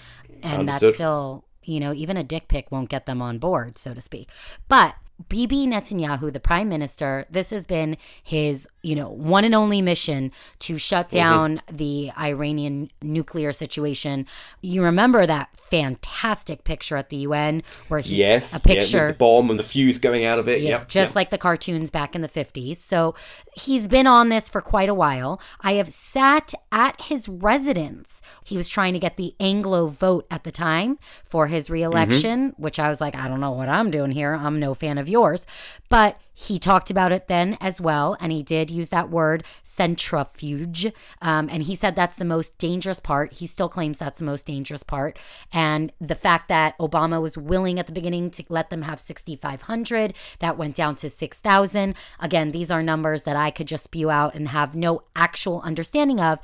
And 0.43 0.69
that's 0.69 0.95
still, 0.95 1.45
you 1.63 1.81
know, 1.81 1.93
even 1.93 2.17
a 2.17 2.25
dick 2.25 2.49
pic 2.49 2.71
won't 2.71 2.89
get 2.89 3.07
them 3.07 3.23
on 3.23 3.39
board, 3.39 3.79
so 3.79 3.95
to 3.95 4.01
speak. 4.01 4.29
But 4.69 4.97
Bibi 5.29 5.67
Netanyahu, 5.67 6.33
the 6.33 6.41
prime 6.41 6.69
minister, 6.69 7.27
this 7.31 7.51
has 7.51 7.67
been 7.67 7.97
his, 8.23 8.69
you 8.83 8.95
know, 8.97 9.09
one 9.09 9.45
and 9.45 9.55
only 9.55 9.81
mission 9.81 10.33
to 10.61 10.79
shut 10.79 11.09
Mm-hmm. 11.09 11.17
down 11.19 11.63
the 11.71 12.11
Iranian 12.19 12.91
nuclear 13.01 13.53
situation. 13.53 14.27
You 14.61 14.83
remember 14.83 15.27
that 15.27 15.51
fantastic 15.57 16.65
picture 16.65 16.97
at 16.97 17.09
the 17.11 17.17
UN 17.19 17.63
where 17.89 18.01
he 18.01 18.17
Yes. 18.17 18.53
a 18.55 18.61
picture 18.61 19.07
with 19.07 19.15
the 19.15 19.19
bomb 19.19 19.51
and 19.51 19.59
the 19.59 19.63
fuse 19.65 19.99
going 19.99 20.25
out 20.25 20.39
of 20.39 20.49
it. 20.49 20.61
yeah, 20.61 20.71
yep, 20.71 20.89
just 20.89 21.11
yep. 21.11 21.17
like 21.17 21.31
the 21.31 21.39
cartoons 21.39 21.91
back 21.91 22.15
in 22.15 22.21
the 22.23 22.29
50s. 22.29 22.77
So 22.77 23.15
he's 23.55 23.87
been 23.87 24.07
on 24.07 24.29
this 24.29 24.49
for 24.49 24.61
quite 24.61 24.89
a 24.89 24.95
while. 24.95 25.41
I 25.61 25.75
have 25.75 25.93
sat 25.93 26.53
at 26.71 27.01
his 27.03 27.29
residence. 27.29 28.23
He 28.45 28.57
was 28.57 28.69
trying 28.69 28.93
to 28.95 28.99
get 28.99 29.17
the 29.17 29.35
Anglo 29.41 29.87
vote 29.89 30.27
at 30.31 30.45
the 30.45 30.51
time 30.51 30.99
for 31.25 31.47
his 31.49 31.69
reelection, 31.71 32.55
which 32.57 32.79
I 32.79 32.89
was 32.89 33.01
like, 33.01 33.15
I 33.15 33.29
don't 33.29 33.41
know 33.41 33.53
what 33.53 33.69
I'm 33.69 33.91
doing 33.91 34.11
here. 34.13 34.35
I'm 34.35 34.59
no 34.59 34.75
fan 34.75 34.99
of 34.99 35.09
yours. 35.09 35.47
But 35.89 36.19
he 36.35 36.59
talked 36.59 36.91
about 36.91 37.13
it 37.13 37.29
then 37.29 37.57
as 37.61 37.81
well. 37.81 38.17
And 38.21 38.33
he 38.33 38.43
did 38.43 38.71
use 38.71 38.91
that 38.91 39.11
word 39.11 39.45
centrifuge. 39.63 40.87
Um, 41.21 41.49
and 41.51 41.65
he 41.65 41.75
said 41.75 41.95
that's 41.95 42.17
the 42.17 42.25
most 42.25 42.57
dangerous 42.59 43.01
part. 43.01 43.35
He 43.35 43.47
still 43.47 43.69
claims 43.69 43.99
that's 43.99 44.19
the 44.19 44.25
most 44.25 44.47
dangerous 44.47 44.83
part. 44.83 45.19
And 45.53 45.93
the 46.01 46.15
fact 46.15 46.49
that 46.49 46.79
Obama 46.79 47.21
was 47.21 47.37
willing 47.37 47.79
at 47.79 47.87
the 47.87 47.93
beginning 47.93 48.31
to 48.33 48.45
let 48.49 48.71
them 48.71 48.83
have 48.83 49.01
6,500, 49.01 50.15
that 50.39 50.59
went 50.59 50.75
down 50.75 50.97
to 50.97 51.11
6,000. 51.11 51.95
Again, 52.21 52.53
these 52.53 52.71
are 52.71 52.83
numbers 52.83 53.25
that 53.25 53.37
I 53.37 53.51
could 53.51 53.69
just 53.69 53.85
spew 53.85 54.11
out 54.11 54.35
and 54.35 54.49
have 54.49 54.75
no 54.75 55.03
actual 55.15 55.61
understanding 55.63 56.21
of. 56.21 56.39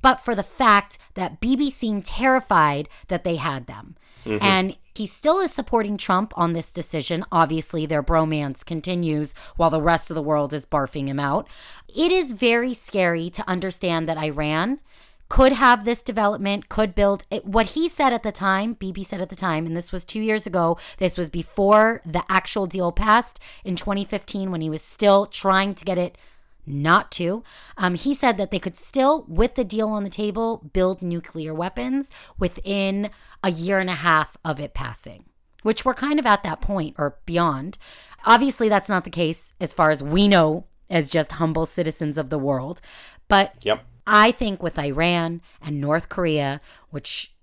But 0.00 0.20
for 0.20 0.34
the 0.34 0.42
fact 0.42 0.98
that 1.14 1.40
Bibi 1.40 1.70
seemed 1.70 2.04
terrified 2.04 2.88
that 3.08 3.24
they 3.24 3.36
had 3.36 3.66
them. 3.66 3.96
And 4.40 4.76
he 4.94 5.06
still 5.06 5.40
is 5.40 5.50
supporting 5.52 5.96
Trump 5.96 6.32
on 6.36 6.52
this 6.52 6.70
decision. 6.70 7.24
Obviously, 7.32 7.86
their 7.86 8.02
bromance 8.02 8.64
continues 8.64 9.34
while 9.56 9.70
the 9.70 9.82
rest 9.82 10.10
of 10.10 10.14
the 10.14 10.22
world 10.22 10.54
is 10.54 10.66
barfing 10.66 11.08
him 11.08 11.18
out. 11.18 11.48
It 11.88 12.12
is 12.12 12.32
very 12.32 12.74
scary 12.74 13.28
to 13.30 13.48
understand 13.48 14.08
that 14.08 14.18
Iran 14.18 14.80
could 15.28 15.52
have 15.52 15.84
this 15.84 16.02
development, 16.02 16.68
could 16.68 16.94
build 16.94 17.24
it. 17.30 17.44
What 17.44 17.68
he 17.68 17.88
said 17.88 18.12
at 18.12 18.22
the 18.22 18.30
time, 18.30 18.74
Bibi 18.74 19.02
said 19.02 19.20
at 19.20 19.30
the 19.30 19.36
time, 19.36 19.66
and 19.66 19.76
this 19.76 19.90
was 19.90 20.04
two 20.04 20.20
years 20.20 20.46
ago, 20.46 20.78
this 20.98 21.18
was 21.18 21.30
before 21.30 22.02
the 22.04 22.22
actual 22.28 22.66
deal 22.66 22.92
passed 22.92 23.40
in 23.64 23.74
2015 23.74 24.50
when 24.50 24.60
he 24.60 24.70
was 24.70 24.82
still 24.82 25.26
trying 25.26 25.74
to 25.74 25.84
get 25.84 25.98
it 25.98 26.18
not 26.66 27.10
to. 27.12 27.42
Um, 27.76 27.94
he 27.94 28.14
said 28.14 28.36
that 28.38 28.50
they 28.50 28.58
could 28.58 28.76
still, 28.76 29.24
with 29.28 29.54
the 29.54 29.64
deal 29.64 29.88
on 29.88 30.04
the 30.04 30.10
table, 30.10 30.68
build 30.72 31.02
nuclear 31.02 31.54
weapons 31.54 32.10
within 32.38 33.10
a 33.42 33.50
year 33.50 33.78
and 33.78 33.90
a 33.90 33.94
half 33.94 34.36
of 34.44 34.60
it 34.60 34.74
passing, 34.74 35.24
which 35.62 35.84
we're 35.84 35.94
kind 35.94 36.18
of 36.18 36.26
at 36.26 36.42
that 36.42 36.60
point 36.60 36.94
or 36.98 37.18
beyond. 37.26 37.78
Obviously, 38.24 38.68
that's 38.68 38.88
not 38.88 39.04
the 39.04 39.10
case 39.10 39.52
as 39.60 39.74
far 39.74 39.90
as 39.90 40.02
we 40.02 40.28
know 40.28 40.66
as 40.90 41.10
just 41.10 41.32
humble 41.32 41.66
citizens 41.66 42.18
of 42.18 42.30
the 42.30 42.38
world. 42.38 42.80
But 43.28 43.54
Yep. 43.62 43.84
I 44.06 44.32
think 44.32 44.62
with 44.62 44.78
Iran 44.78 45.40
and 45.62 45.80
North 45.80 46.08
Korea, 46.08 46.60
which 46.90 47.34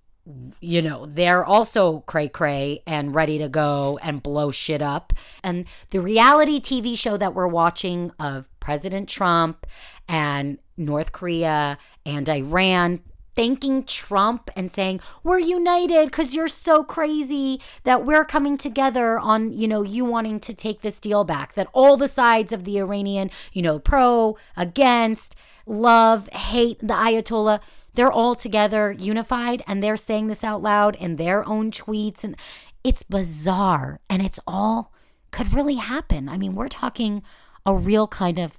you 0.60 0.82
know, 0.82 1.06
they're 1.06 1.44
also 1.44 2.02
cray 2.02 2.30
cray 2.30 2.84
and 2.86 3.16
ready 3.16 3.38
to 3.40 3.50
go 3.50 4.00
and 4.04 4.22
blow 4.22 4.52
shit 4.52 4.82
up. 4.82 5.14
And 5.44 5.66
the 5.90 6.00
reality 6.00 6.60
TV 6.60 6.98
show 6.98 7.18
that 7.18 7.34
we're 7.34 7.48
watching 7.48 8.12
of 8.20 8.48
President 8.62 9.10
Trump 9.10 9.68
and 10.08 10.58
North 10.78 11.12
Korea 11.12 11.78
and 12.06 12.30
Iran 12.30 13.02
thanking 13.36 13.84
Trump 13.84 14.50
and 14.56 14.72
saying, 14.72 15.00
We're 15.24 15.40
united 15.40 16.06
because 16.06 16.34
you're 16.34 16.48
so 16.48 16.84
crazy 16.84 17.60
that 17.84 18.06
we're 18.06 18.26
coming 18.26 18.58
together 18.58 19.20
on, 19.20 19.52
you 19.52 19.68
know, 19.68 19.84
you 19.84 20.06
wanting 20.06 20.40
to 20.42 20.54
take 20.54 20.82
this 20.82 21.00
deal 21.00 21.24
back. 21.24 21.54
That 21.56 21.68
all 21.74 21.98
the 21.98 22.08
sides 22.08 22.54
of 22.54 22.64
the 22.64 22.78
Iranian, 22.78 23.30
you 23.52 23.62
know, 23.62 23.80
pro, 23.80 24.38
against, 24.56 25.36
love, 25.66 26.28
hate 26.30 26.80
the 26.80 26.94
Ayatollah, 26.94 27.60
they're 27.94 28.12
all 28.12 28.36
together 28.36 28.92
unified 28.92 29.64
and 29.68 29.84
they're 29.84 29.98
saying 29.98 30.28
this 30.28 30.44
out 30.44 30.62
loud 30.62 30.96
in 30.96 31.18
their 31.18 31.48
own 31.48 31.72
tweets. 31.72 32.24
And 32.24 32.38
it's 32.84 33.04
bizarre 33.04 34.00
and 34.10 34.22
it's 34.22 34.40
all 34.48 34.94
could 35.32 35.54
really 35.54 35.76
happen. 35.76 36.30
I 36.30 36.38
mean, 36.38 36.56
we're 36.56 36.68
talking 36.68 37.24
a 37.66 37.76
real 37.76 38.08
kind 38.08 38.40
of 38.40 38.58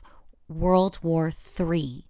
World 0.48 0.98
War 1.02 1.30
Three 1.30 2.06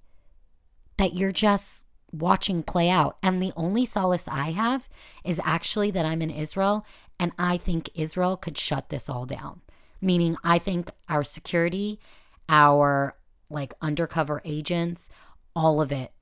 that 0.96 1.14
you're 1.14 1.32
just 1.32 1.87
watching 2.12 2.62
play 2.62 2.90
out. 2.90 3.16
And 3.22 3.42
the 3.42 3.52
only 3.56 3.87
solace 3.87 4.28
I 4.28 4.50
have 4.50 4.88
is 5.25 5.40
actually 5.44 5.90
that 5.92 6.04
I'm 6.04 6.22
in 6.22 6.30
Israel 6.30 6.84
and 7.18 7.32
I 7.38 7.56
think 7.56 7.88
Israel 7.94 8.37
could 8.37 8.58
shut 8.58 8.88
this 8.90 9.08
all 9.08 9.26
down. 9.26 9.62
Meaning, 10.00 10.37
I 10.42 10.58
think 10.58 10.90
our 11.08 11.25
security, 11.25 12.00
our 12.49 13.16
like 13.49 13.75
undercover 13.80 14.42
agents, 14.44 15.08
all 15.54 15.80
of 15.80 15.92
it 15.92 16.12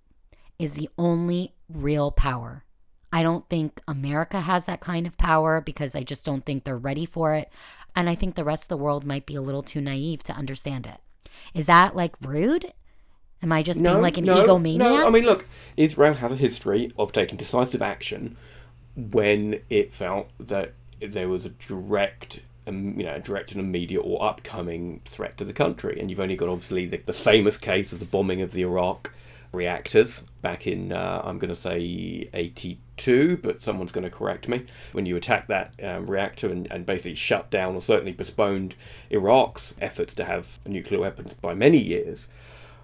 is 0.58 0.74
the 0.74 0.90
only 0.98 1.54
real 1.68 2.10
power. 2.10 2.64
I 3.12 3.22
don't 3.22 3.48
think 3.48 3.80
America 3.88 4.40
has 4.40 4.66
that 4.66 4.80
kind 4.80 5.06
of 5.06 5.16
power 5.16 5.60
because 5.60 5.96
I 5.96 6.04
just 6.04 6.24
don't 6.24 6.44
think 6.44 6.64
they're 6.64 6.76
ready 6.76 7.06
for 7.06 7.34
it. 7.34 7.50
And 7.94 8.08
I 8.08 8.14
think 8.14 8.34
the 8.34 8.44
rest 8.44 8.64
of 8.64 8.68
the 8.68 8.76
world 8.76 9.04
might 9.04 9.26
be 9.26 9.34
a 9.34 9.42
little 9.42 9.62
too 9.62 9.80
naive 9.80 10.22
to 10.24 10.32
understand 10.32 10.86
it. 10.86 10.98
Is 11.54 11.66
that 11.66 11.96
like 11.96 12.14
rude? 12.20 12.72
Am 13.42 13.52
I 13.52 13.62
just 13.62 13.82
being 13.82 14.02
like 14.02 14.18
an 14.18 14.26
egomaniac? 14.26 14.76
No, 14.76 15.06
I 15.06 15.10
mean, 15.10 15.24
look, 15.24 15.46
Israel 15.76 16.14
has 16.14 16.32
a 16.32 16.36
history 16.36 16.92
of 16.98 17.12
taking 17.12 17.38
decisive 17.38 17.80
action 17.80 18.36
when 18.94 19.60
it 19.70 19.94
felt 19.94 20.28
that 20.38 20.72
there 21.00 21.28
was 21.28 21.46
a 21.46 21.50
direct, 21.50 22.40
um, 22.66 22.98
you 22.98 23.06
know, 23.06 23.14
a 23.14 23.20
direct 23.20 23.52
and 23.52 23.60
immediate 23.60 24.02
or 24.02 24.22
upcoming 24.22 25.00
threat 25.06 25.38
to 25.38 25.44
the 25.44 25.54
country. 25.54 25.98
And 25.98 26.10
you've 26.10 26.20
only 26.20 26.36
got 26.36 26.50
obviously 26.50 26.86
the, 26.86 26.98
the 26.98 27.14
famous 27.14 27.56
case 27.56 27.92
of 27.92 27.98
the 27.98 28.04
bombing 28.04 28.42
of 28.42 28.52
the 28.52 28.62
Iraq 28.62 29.10
reactors 29.52 30.24
back 30.42 30.66
in, 30.66 30.92
uh, 30.92 31.22
I'm 31.24 31.38
going 31.38 31.50
to 31.50 31.56
say 31.56 32.28
82, 32.32 33.38
but 33.42 33.62
someone's 33.62 33.92
going 33.92 34.04
to 34.04 34.10
correct 34.10 34.48
me. 34.48 34.64
When 34.92 35.06
you 35.06 35.16
attacked 35.16 35.48
that 35.48 35.74
um, 35.82 36.06
reactor 36.06 36.50
and, 36.50 36.70
and 36.70 36.86
basically 36.86 37.14
shut 37.14 37.50
down 37.50 37.74
or 37.74 37.80
certainly 37.80 38.12
postponed 38.12 38.76
Iraq's 39.10 39.74
efforts 39.80 40.14
to 40.14 40.24
have 40.24 40.58
nuclear 40.66 41.00
weapons 41.00 41.34
by 41.34 41.54
many 41.54 41.78
years. 41.78 42.28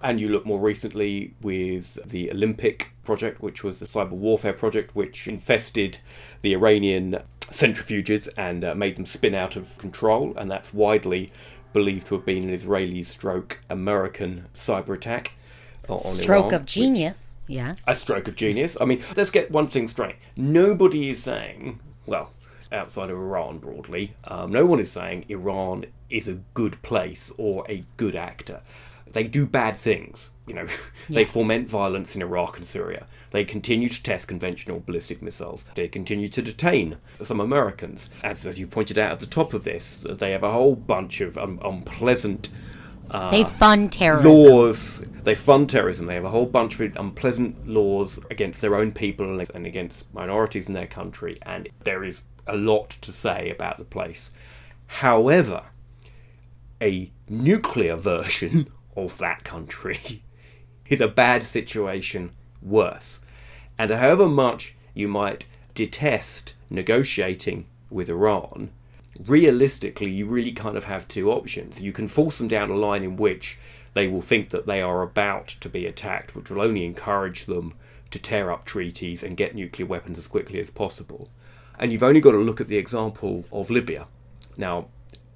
And 0.01 0.21
you 0.21 0.29
look 0.29 0.45
more 0.45 0.59
recently 0.59 1.33
with 1.41 1.97
the 2.05 2.31
Olympic 2.31 2.91
project, 3.03 3.41
which 3.41 3.63
was 3.63 3.79
the 3.79 3.85
cyber 3.85 4.11
warfare 4.11 4.53
project, 4.53 4.95
which 4.95 5.27
infested 5.27 5.99
the 6.41 6.53
Iranian 6.53 7.19
centrifuges 7.41 8.29
and 8.37 8.63
uh, 8.63 8.75
made 8.75 8.95
them 8.95 9.05
spin 9.07 9.33
out 9.33 9.55
of 9.55 9.75
control. 9.77 10.35
And 10.37 10.51
that's 10.51 10.73
widely 10.73 11.31
believed 11.73 12.07
to 12.07 12.15
have 12.15 12.25
been 12.25 12.43
an 12.43 12.53
Israeli 12.53 13.01
stroke 13.03 13.61
American 13.69 14.45
cyber 14.53 14.95
attack. 14.95 15.33
Stroke 16.05 16.51
of 16.53 16.61
which- 16.61 16.73
genius. 16.73 17.35
Yeah. 17.49 17.75
a 17.87 17.95
stroke 17.95 18.27
of 18.27 18.35
genius. 18.35 18.75
I 18.81 18.83
mean, 18.85 19.01
let's 19.15 19.31
get 19.31 19.49
one 19.51 19.69
thing 19.69 19.87
straight. 19.87 20.17
Nobody 20.35 21.09
is 21.09 21.23
saying, 21.23 21.79
well, 22.05 22.33
outside 22.73 23.09
of 23.09 23.15
Iran 23.17 23.59
broadly, 23.59 24.15
um, 24.25 24.51
no 24.51 24.65
one 24.65 24.81
is 24.81 24.91
saying 24.91 25.23
Iran 25.29 25.85
is 26.09 26.27
a 26.27 26.33
good 26.53 26.81
place 26.81 27.31
or 27.37 27.65
a 27.69 27.85
good 27.95 28.17
actor. 28.17 28.59
They 29.09 29.23
do 29.23 29.45
bad 29.45 29.77
things. 29.77 30.31
You 30.45 30.55
know, 30.55 30.65
they 31.09 31.21
Yes. 31.21 31.29
foment 31.29 31.69
violence 31.69 32.17
in 32.17 32.21
Iraq 32.21 32.57
and 32.57 32.67
Syria. 32.67 33.05
They 33.31 33.45
continue 33.45 33.87
to 33.87 34.03
test 34.03 34.27
conventional 34.27 34.81
ballistic 34.81 35.21
missiles. 35.21 35.63
They 35.75 35.87
continue 35.87 36.27
to 36.27 36.41
detain 36.41 36.97
some 37.23 37.39
Americans. 37.39 38.09
As, 38.23 38.45
as 38.45 38.59
you 38.59 38.67
pointed 38.67 38.97
out 38.97 39.13
at 39.13 39.19
the 39.21 39.25
top 39.25 39.53
of 39.53 39.63
this, 39.63 39.99
they 40.03 40.31
have 40.31 40.43
a 40.43 40.51
whole 40.51 40.75
bunch 40.75 41.21
of 41.21 41.37
um, 41.37 41.59
unpleasant 41.63 42.49
Uh, 43.09 43.31
they 43.31 43.43
fund 43.43 43.91
terrorism. 43.91 44.31
laws. 44.31 44.99
They 45.23 45.35
fund 45.35 45.69
terrorism. 45.69 46.07
They 46.07 46.15
have 46.15 46.25
a 46.25 46.29
whole 46.29 46.45
bunch 46.45 46.79
of 46.79 46.95
unpleasant 46.95 47.67
laws 47.67 48.19
against 48.29 48.61
their 48.61 48.75
own 48.75 48.91
people 48.91 49.39
and 49.39 49.65
against 49.65 50.11
minorities 50.13 50.67
in 50.67 50.73
their 50.73 50.87
country, 50.87 51.37
and 51.41 51.69
there 51.83 52.03
is 52.03 52.21
a 52.45 52.55
lot 52.55 52.91
to 53.01 53.11
say 53.11 53.49
about 53.49 53.77
the 53.77 53.85
place. 53.85 54.31
However, 54.87 55.63
a 56.81 57.11
nuclear 57.27 57.95
version 57.95 58.63
hmm. 58.63 58.99
of 58.99 59.17
that 59.17 59.43
country 59.43 60.23
is 60.87 61.01
a 61.01 61.07
bad 61.07 61.43
situation 61.43 62.31
worse. 62.61 63.19
And 63.77 63.91
however 63.91 64.27
much 64.27 64.75
you 64.93 65.07
might 65.07 65.45
detest 65.75 66.53
negotiating 66.69 67.65
with 67.89 68.09
Iran, 68.09 68.71
realistically, 69.25 70.09
you 70.09 70.25
really 70.25 70.51
kind 70.51 70.77
of 70.77 70.85
have 70.85 71.07
two 71.07 71.31
options. 71.31 71.81
You 71.81 71.91
can 71.91 72.07
force 72.07 72.37
them 72.37 72.47
down 72.47 72.69
a 72.69 72.75
line 72.75 73.03
in 73.03 73.17
which 73.17 73.57
they 73.93 74.07
will 74.07 74.21
think 74.21 74.49
that 74.49 74.67
they 74.67 74.81
are 74.81 75.01
about 75.01 75.47
to 75.47 75.69
be 75.69 75.85
attacked, 75.85 76.35
which 76.35 76.49
will 76.49 76.61
only 76.61 76.85
encourage 76.85 77.45
them 77.45 77.73
to 78.11 78.19
tear 78.19 78.51
up 78.51 78.65
treaties 78.65 79.23
and 79.23 79.37
get 79.37 79.55
nuclear 79.55 79.87
weapons 79.87 80.17
as 80.17 80.27
quickly 80.27 80.59
as 80.59 80.69
possible. 80.69 81.29
And 81.79 81.91
you've 81.91 82.03
only 82.03 82.21
got 82.21 82.31
to 82.31 82.37
look 82.37 82.61
at 82.61 82.67
the 82.67 82.77
example 82.77 83.45
of 83.51 83.69
Libya. 83.69 84.07
Now, 84.55 84.87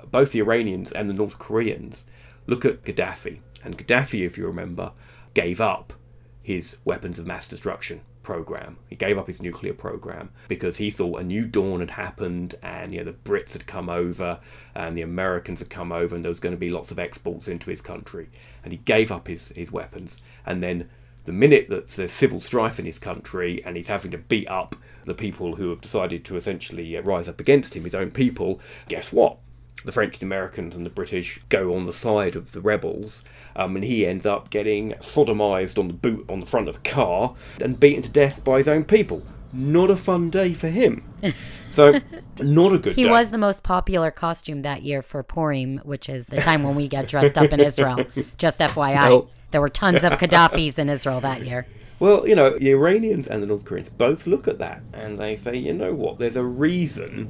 both 0.10 0.32
the 0.32 0.40
Iranians 0.40 0.92
and 0.92 1.10
the 1.10 1.14
North 1.14 1.38
Koreans 1.38 2.06
look 2.48 2.66
at 2.66 2.84
Gaddafi. 2.84 3.40
And 3.64 3.78
Gaddafi, 3.78 4.26
if 4.26 4.38
you 4.38 4.46
remember, 4.48 4.92
gave 5.34 5.62
up 5.62 5.94
his 6.42 6.78
weapons 6.84 7.20
of 7.20 7.28
mass 7.28 7.48
destruction 7.48 8.02
program. 8.24 8.78
He 8.88 8.96
gave 8.96 9.18
up 9.18 9.28
his 9.28 9.42
nuclear 9.42 9.74
program 9.74 10.30
because 10.48 10.78
he 10.78 10.90
thought 10.90 11.20
a 11.20 11.24
new 11.24 11.46
dawn 11.46 11.80
had 11.80 11.92
happened 11.92 12.56
and 12.62 12.94
you 12.94 13.00
know 13.00 13.06
the 13.06 13.30
Brits 13.30 13.54
had 13.54 13.68
come 13.68 13.90
over 13.90 14.40
and 14.76 14.98
the 14.98 15.02
Americans 15.02 15.60
had 15.60 15.70
come 15.70 15.92
over 15.92 16.16
and 16.16 16.24
there 16.24 16.30
was 16.30 16.40
going 16.40 16.56
to 16.56 16.60
be 16.60 16.70
lots 16.70 16.92
of 16.92 17.00
exports 17.00 17.48
into 17.48 17.70
his 17.70 17.82
country. 17.82 18.30
And 18.64 18.72
he 18.72 18.78
gave 18.80 19.12
up 19.12 19.28
his, 19.28 19.50
his 19.50 19.72
weapons. 19.72 20.22
And 20.46 20.62
then 20.62 20.90
the 21.26 21.34
minute 21.34 21.70
that 21.70 21.88
there's 21.88 22.12
civil 22.12 22.40
strife 22.40 22.80
in 22.80 22.86
his 22.86 23.00
country 23.00 23.64
and 23.64 23.78
he's 23.78 23.88
having 23.88 24.12
to 24.12 24.18
beat 24.18 24.48
up 24.48 24.76
the 25.06 25.14
people 25.14 25.56
who 25.56 25.70
have 25.70 25.82
decided 25.82 26.26
to 26.26 26.36
essentially 26.36 26.96
uh, 26.98 27.02
rise 27.02 27.28
up 27.28 27.40
against 27.40 27.76
him, 27.76 27.84
his 27.84 27.96
own 27.96 28.12
people, 28.12 28.60
guess 28.88 29.12
what? 29.12 29.38
The 29.84 29.92
French, 29.92 30.20
the 30.20 30.26
Americans, 30.26 30.76
and 30.76 30.86
the 30.86 30.90
British 30.90 31.40
go 31.50 31.76
on 31.76 31.84
the 31.84 31.94
side 31.94 32.36
of 32.36 32.52
the 32.52 32.62
rebels, 32.62 33.24
um, 33.56 33.76
and 33.76 33.84
he 33.86 34.06
ends 34.06 34.26
up 34.26 34.50
getting 34.50 34.92
sodomized 34.94 35.78
on 35.78 35.88
the 35.88 35.94
boot 35.94 36.26
on 36.30 36.40
the 36.40 36.46
front 36.46 36.68
of 36.68 36.76
a 36.78 36.80
car 36.80 37.36
and 37.60 37.80
beaten 37.80 38.04
to 38.04 38.10
death 38.10 38.44
by 38.44 38.58
his 38.60 38.68
own 38.68 38.84
people. 38.84 39.24
Not 39.54 39.90
a 39.90 39.96
fun 39.98 40.30
day 40.30 40.54
for 40.54 40.70
him. 40.70 41.04
So, 41.72 42.02
not 42.42 42.74
a 42.74 42.78
good 42.80 42.96
He 42.96 43.04
day. 43.06 43.10
was 43.10 43.32
the 43.32 43.38
most 43.38 43.64
popular 43.64 44.12
costume 44.12 44.64
that 44.64 44.84
year 44.84 45.02
for 45.02 45.24
Purim, 45.24 45.78
which 45.86 46.10
is 46.10 46.28
the 46.28 46.42
time 46.42 46.64
when 46.64 46.76
we 46.76 46.90
get 46.90 47.08
dressed 47.08 47.38
up 47.38 47.54
in 47.54 47.62
Israel. 47.62 48.06
Just 48.38 48.60
FYI. 48.60 48.96
Well- 49.10 49.30
there 49.52 49.62
were 49.62 49.70
tons 49.70 50.04
of 50.04 50.12
Gaddafis 50.12 50.78
in 50.78 50.90
Israel 50.90 51.22
that 51.22 51.46
year. 51.46 51.66
Well, 52.00 52.28
you 52.28 52.36
know, 52.36 52.58
the 52.58 52.72
Iranians 52.72 53.26
and 53.26 53.42
the 53.42 53.48
North 53.48 53.64
Koreans 53.64 53.88
both 53.88 54.28
look 54.28 54.50
at 54.50 54.58
that 54.60 54.82
and 54.92 55.18
they 55.18 55.38
say, 55.38 55.56
you 55.56 55.72
know 55.74 55.94
what, 55.94 56.20
there's 56.20 56.36
a 56.36 56.44
reason 56.44 57.30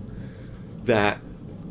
that 0.85 1.19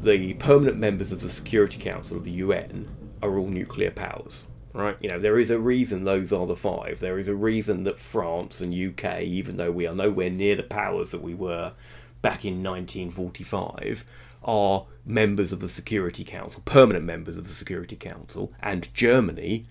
the 0.03 0.35
permanent 0.35 0.79
members 0.79 1.13
of 1.13 1.21
the 1.21 1.29
Security 1.29 1.79
Council 1.79 2.17
of 2.17 2.25
the 2.25 2.31
UN 2.33 2.89
are 3.23 3.39
all 3.39 3.49
nuclear 3.49 3.91
powers. 3.91 4.47
Right? 4.73 4.97
You 5.01 5.09
know, 5.09 5.19
there 5.19 5.39
is 5.39 5.51
a 5.51 5.59
reason 5.59 6.05
those 6.05 6.33
are 6.33 6.47
the 6.47 6.57
five. 6.57 7.01
There 7.01 7.19
is 7.19 7.29
a 7.29 7.35
reason 7.35 7.83
that 7.85 7.99
France 7.99 8.61
and 8.61 8.73
UK, 8.73 9.23
even 9.23 9.57
though 9.57 9.73
we 9.73 9.87
are 9.87 9.95
nowhere 9.95 10.31
near 10.31 10.57
the 10.57 10.63
powers 10.63 11.11
that 11.11 11.23
we 11.23 11.35
were 11.35 11.73
back 12.23 12.45
in 12.45 12.63
1945, 12.63 14.05
are 14.45 14.87
members 15.05 15.53
of 15.53 15.61
the 15.61 15.69
Security 15.69 16.25
Council, 16.25 16.63
permanent 16.65 17.05
members 17.05 17.37
of 17.37 17.47
the 17.47 17.55
Security 17.55 17.97
Council, 17.97 18.53
and 18.61 18.93
Germany, 18.95 19.67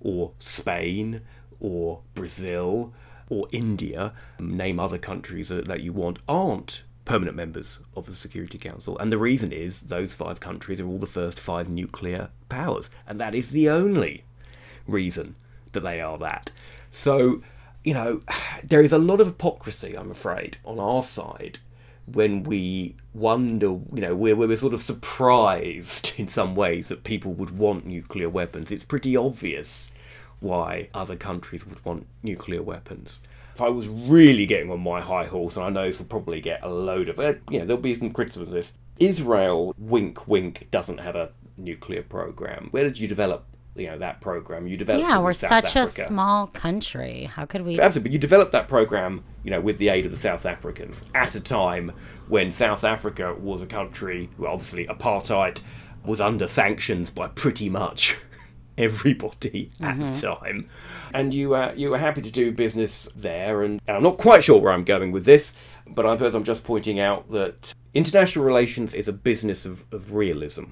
or 0.00 0.32
Spain, 0.38 1.20
or 1.60 2.00
Brazil, 2.14 2.94
or 3.28 3.48
India, 3.52 4.14
name 4.40 4.80
other 4.80 4.98
countries 4.98 5.50
that, 5.50 5.68
that 5.68 5.82
you 5.82 5.92
want, 5.92 6.18
aren't 6.26 6.82
permanent 7.08 7.36
members 7.36 7.80
of 7.96 8.04
the 8.06 8.14
Security 8.14 8.58
Council. 8.58 8.98
And 8.98 9.10
the 9.10 9.18
reason 9.18 9.50
is 9.50 9.80
those 9.80 10.12
five 10.12 10.40
countries 10.40 10.78
are 10.78 10.86
all 10.86 10.98
the 10.98 11.06
first 11.06 11.40
five 11.40 11.68
nuclear 11.68 12.28
powers. 12.50 12.90
And 13.06 13.18
that 13.18 13.34
is 13.34 13.50
the 13.50 13.70
only 13.70 14.24
reason 14.86 15.34
that 15.72 15.80
they 15.80 16.02
are 16.02 16.18
that. 16.18 16.50
So, 16.90 17.42
you 17.82 17.94
know, 17.94 18.20
there 18.62 18.82
is 18.82 18.92
a 18.92 18.98
lot 18.98 19.20
of 19.20 19.26
hypocrisy, 19.26 19.96
I'm 19.96 20.10
afraid, 20.10 20.58
on 20.64 20.78
our 20.78 21.02
side 21.02 21.58
when 22.06 22.42
we 22.42 22.94
wonder, 23.14 23.66
you 23.66 24.00
know, 24.00 24.14
we're, 24.14 24.36
we're 24.36 24.56
sort 24.56 24.74
of 24.74 24.80
surprised 24.82 26.12
in 26.18 26.28
some 26.28 26.54
ways 26.54 26.88
that 26.88 27.04
people 27.04 27.32
would 27.32 27.56
want 27.56 27.86
nuclear 27.86 28.28
weapons. 28.28 28.70
It's 28.70 28.84
pretty 28.84 29.16
obvious 29.16 29.90
why 30.40 30.88
other 30.92 31.16
countries 31.16 31.66
would 31.66 31.82
want 31.86 32.06
nuclear 32.22 32.62
weapons. 32.62 33.20
If 33.58 33.62
I 33.62 33.70
was 33.70 33.88
really 33.88 34.46
getting 34.46 34.70
on 34.70 34.78
my 34.78 35.00
high 35.00 35.24
horse, 35.24 35.56
and 35.56 35.66
I 35.66 35.68
know 35.68 35.84
this 35.84 35.98
will 35.98 36.06
probably 36.06 36.40
get 36.40 36.62
a 36.62 36.68
load 36.68 37.08
of, 37.08 37.18
uh, 37.18 37.34
you 37.50 37.58
know, 37.58 37.64
there'll 37.66 37.82
be 37.82 37.96
some 37.96 38.12
criticism 38.12 38.44
of 38.44 38.50
this. 38.50 38.70
Israel, 39.00 39.74
wink, 39.76 40.28
wink, 40.28 40.68
doesn't 40.70 40.98
have 40.98 41.16
a 41.16 41.30
nuclear 41.56 42.04
program. 42.04 42.68
Where 42.70 42.84
did 42.84 43.00
you 43.00 43.08
develop, 43.08 43.46
you 43.74 43.88
know, 43.88 43.98
that 43.98 44.20
program? 44.20 44.68
You 44.68 44.76
developed 44.76 45.08
Yeah, 45.08 45.18
we're 45.18 45.32
South 45.32 45.50
such 45.50 45.74
Africa. 45.74 46.02
a 46.02 46.06
small 46.06 46.46
country. 46.46 47.24
How 47.24 47.46
could 47.46 47.62
we? 47.62 47.80
Absolutely, 47.80 48.10
but 48.10 48.12
you 48.12 48.20
developed 48.20 48.52
that 48.52 48.68
program, 48.68 49.24
you 49.42 49.50
know, 49.50 49.60
with 49.60 49.78
the 49.78 49.88
aid 49.88 50.06
of 50.06 50.12
the 50.12 50.18
South 50.18 50.46
Africans 50.46 51.02
at 51.16 51.34
a 51.34 51.40
time 51.40 51.90
when 52.28 52.52
South 52.52 52.84
Africa 52.84 53.34
was 53.34 53.60
a 53.60 53.66
country, 53.66 54.30
well, 54.38 54.52
obviously 54.52 54.86
apartheid 54.86 55.60
was 56.04 56.20
under 56.20 56.46
sanctions 56.46 57.10
by 57.10 57.26
pretty 57.26 57.68
much 57.68 58.18
everybody 58.84 59.70
at 59.80 59.98
the 59.98 60.20
time, 60.20 60.66
and 61.12 61.34
you 61.34 61.54
uh, 61.54 61.72
you 61.76 61.90
were 61.90 61.98
happy 61.98 62.22
to 62.22 62.30
do 62.30 62.52
business 62.52 63.08
there. 63.14 63.62
And, 63.62 63.80
and 63.86 63.96
I'm 63.96 64.02
not 64.02 64.18
quite 64.18 64.44
sure 64.44 64.60
where 64.60 64.72
I'm 64.72 64.84
going 64.84 65.12
with 65.12 65.24
this, 65.24 65.52
but 65.86 66.06
I 66.06 66.14
suppose 66.14 66.34
I'm 66.34 66.44
just 66.44 66.64
pointing 66.64 66.98
out 67.00 67.30
that 67.30 67.74
international 67.94 68.44
relations 68.44 68.94
is 68.94 69.08
a 69.08 69.12
business 69.12 69.66
of, 69.66 69.84
of 69.92 70.12
realism 70.12 70.64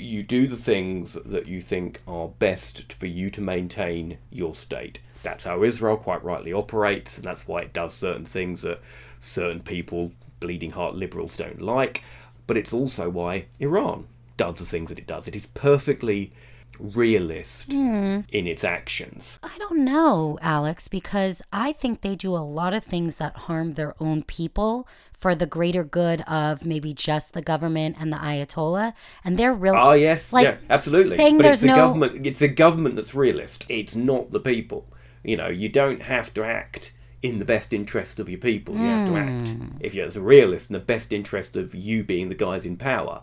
you 0.00 0.22
do 0.22 0.46
the 0.46 0.56
things 0.56 1.14
that 1.24 1.46
you 1.46 1.60
think 1.60 2.00
are 2.06 2.28
best 2.28 2.92
for 2.94 3.06
you 3.06 3.30
to 3.30 3.40
maintain 3.40 4.18
your 4.30 4.54
state. 4.54 5.00
That's 5.22 5.44
how 5.44 5.62
Israel 5.62 5.96
quite 5.96 6.24
rightly 6.24 6.52
operates, 6.52 7.16
and 7.16 7.24
that's 7.24 7.46
why 7.46 7.62
it 7.62 7.72
does 7.72 7.92
certain 7.92 8.24
things 8.24 8.62
that 8.62 8.80
certain 9.18 9.60
people, 9.60 10.12
bleeding 10.40 10.70
heart 10.70 10.94
liberals, 10.94 11.36
don't 11.36 11.60
like. 11.60 12.02
But 12.46 12.56
it's 12.56 12.72
also 12.72 13.10
why 13.10 13.46
Iran 13.58 14.06
does 14.36 14.56
the 14.56 14.64
things 14.64 14.88
that 14.88 14.98
it 14.98 15.06
does. 15.06 15.28
It 15.28 15.36
is 15.36 15.46
perfectly 15.46 16.32
realist 16.80 17.72
Hmm. 17.72 18.20
in 18.32 18.46
its 18.46 18.64
actions. 18.64 19.38
I 19.42 19.56
don't 19.58 19.84
know, 19.84 20.38
Alex, 20.42 20.88
because 20.88 21.42
I 21.52 21.72
think 21.72 22.00
they 22.00 22.16
do 22.16 22.34
a 22.34 22.38
lot 22.38 22.74
of 22.74 22.84
things 22.84 23.16
that 23.16 23.36
harm 23.36 23.74
their 23.74 23.94
own 24.00 24.22
people 24.22 24.88
for 25.12 25.34
the 25.34 25.46
greater 25.46 25.84
good 25.84 26.22
of 26.22 26.64
maybe 26.64 26.94
just 26.94 27.34
the 27.34 27.42
government 27.42 27.96
and 28.00 28.12
the 28.12 28.16
Ayatollah. 28.16 28.94
And 29.24 29.38
they're 29.38 29.54
real. 29.54 29.74
Oh 29.76 29.92
yes, 29.92 30.32
Like, 30.32 30.44
yeah, 30.44 30.56
absolutely. 30.68 31.16
saying 31.16 31.36
but 31.36 31.42
there's 31.44 31.54
it's 31.54 31.60
the 31.62 31.66
no- 31.68 31.76
government. 31.76 32.26
It's 32.26 32.40
the 32.40 32.48
government 32.48 32.96
that's 32.96 33.14
realist. 33.14 33.64
It's 33.68 33.94
not 33.94 34.32
the 34.32 34.40
people. 34.40 34.86
You 35.22 35.36
know, 35.36 35.48
you 35.48 35.68
don't 35.68 36.02
have 36.02 36.32
to 36.34 36.44
act 36.44 36.92
in 37.22 37.38
the 37.38 37.44
best 37.44 37.74
interest 37.74 38.18
of 38.18 38.30
your 38.30 38.38
people. 38.38 38.74
You 38.76 38.86
have 38.86 39.06
to 39.08 39.16
act 39.16 39.48
Hmm. 39.48 39.66
if 39.80 39.94
you're 39.94 40.06
as 40.06 40.16
a 40.16 40.22
realist 40.22 40.70
in 40.70 40.72
the 40.74 40.78
best 40.80 41.12
interest 41.12 41.54
of 41.54 41.74
you 41.74 42.02
being 42.02 42.30
the 42.30 42.34
guys 42.34 42.64
in 42.64 42.78
power. 42.78 43.20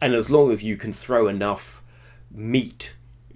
And 0.00 0.14
as 0.14 0.30
long 0.30 0.50
as 0.50 0.64
you 0.64 0.76
can 0.76 0.92
throw 0.92 1.28
enough 1.28 1.79
meat 2.30 2.94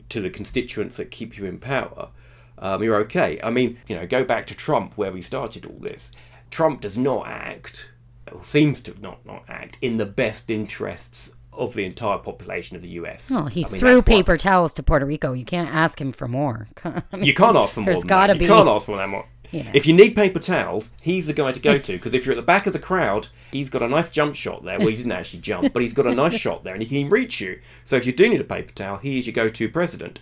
to 0.09 0.21
the 0.21 0.31
constituents 0.31 0.97
that 0.97 1.11
keep 1.11 1.37
you 1.39 1.45
in 1.47 1.59
power, 1.59 2.11
um, 2.59 2.83
you're 2.83 2.97
okay. 2.97 3.41
I 3.43 3.51
mean, 3.51 3.79
you 3.89 3.97
know, 3.97 4.07
go 4.07 4.25
back 4.25 4.47
to 4.49 4.55
Trump 4.55 4.97
where 4.97 5.13
we 5.13 5.23
started 5.23 5.67
all 5.67 5.79
this. 5.81 6.13
Trump 6.51 6.81
does 6.81 6.97
not 6.97 7.27
act, 7.27 7.89
or 8.31 8.43
seems 8.45 8.81
to 8.83 8.95
not 9.01 9.25
not 9.27 9.45
act, 9.49 9.77
in 9.83 9.97
the 9.97 10.07
best 10.07 10.51
interests 10.51 11.33
of 11.53 11.75
the 11.75 11.85
entire 11.85 12.19
population 12.19 12.77
of 12.77 12.83
the 12.83 12.89
US. 12.91 13.31
Well, 13.31 13.47
he 13.47 13.65
I 13.65 13.69
mean, 13.69 13.79
threw 13.79 14.03
paper 14.03 14.37
towels 14.37 14.73
to 14.75 14.83
Puerto 14.83 15.07
Rico. 15.07 15.33
You 15.33 15.45
can't 15.45 15.73
ask 15.73 16.01
him 16.01 16.11
for 16.13 16.27
more. 16.29 16.69
I 16.85 17.03
mean, 17.13 17.25
You 17.25 17.35
can't 17.35 17.57
ask 17.57 17.75
for 17.75 17.81
more 17.81 17.87
There's 17.87 18.01
than 18.01 18.09
gotta 18.09 18.35
be- 18.35 18.45
You 18.45 18.51
can't 18.51 18.69
ask 18.69 18.87
for 18.87 18.97
that 18.97 19.09
more. 19.09 19.27
Know. 19.53 19.71
If 19.73 19.87
you 19.87 19.95
need 19.95 20.17
paper 20.17 20.41
towels, 20.41 20.91
he's 21.01 21.27
the 21.27 21.33
guy 21.33 21.53
to 21.53 21.61
go 21.61 21.79
to 21.79 21.93
because 21.93 22.15
if 22.15 22.25
you're 22.27 22.33
at 22.33 22.37
the 22.37 22.43
back 22.43 22.67
of 22.67 22.73
the 22.73 22.79
crowd, 22.79 23.29
he's 23.53 23.71
got 23.71 23.83
a 23.83 23.89
nice 23.89 24.11
jump 24.11 24.35
shot 24.35 24.65
there. 24.65 24.79
Well, 24.79 24.89
he 24.89 24.97
didn't 24.97 25.13
actually 25.13 25.41
jump, 25.41 25.73
but 25.73 25.83
he's 25.83 25.93
got 25.93 26.07
a 26.07 26.15
nice 26.15 26.35
shot 26.35 26.65
there 26.65 26.75
and 26.75 26.83
he 26.83 26.89
can 26.89 27.11
reach 27.11 27.41
you. 27.41 27.61
So 27.85 27.97
if 27.97 28.07
you 28.07 28.13
do 28.13 28.29
need 28.29 28.41
a 28.41 28.45
paper 28.45 28.73
towel, 28.73 28.99
he 28.99 29.19
is 29.19 29.27
your 29.27 29.35
go-to 29.35 29.69
president. 29.69 30.19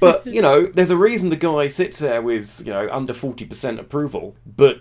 But 0.00 0.26
you 0.32 0.42
know, 0.42 0.66
there's 0.66 0.90
a 0.90 0.96
reason 0.96 1.28
the 1.28 1.36
guy 1.36 1.68
sits 1.68 1.98
there 1.98 2.22
with 2.22 2.62
you 2.64 2.72
know 2.72 2.88
under 2.90 3.14
forty 3.14 3.44
percent 3.44 3.80
approval, 3.80 4.36
but 4.46 4.80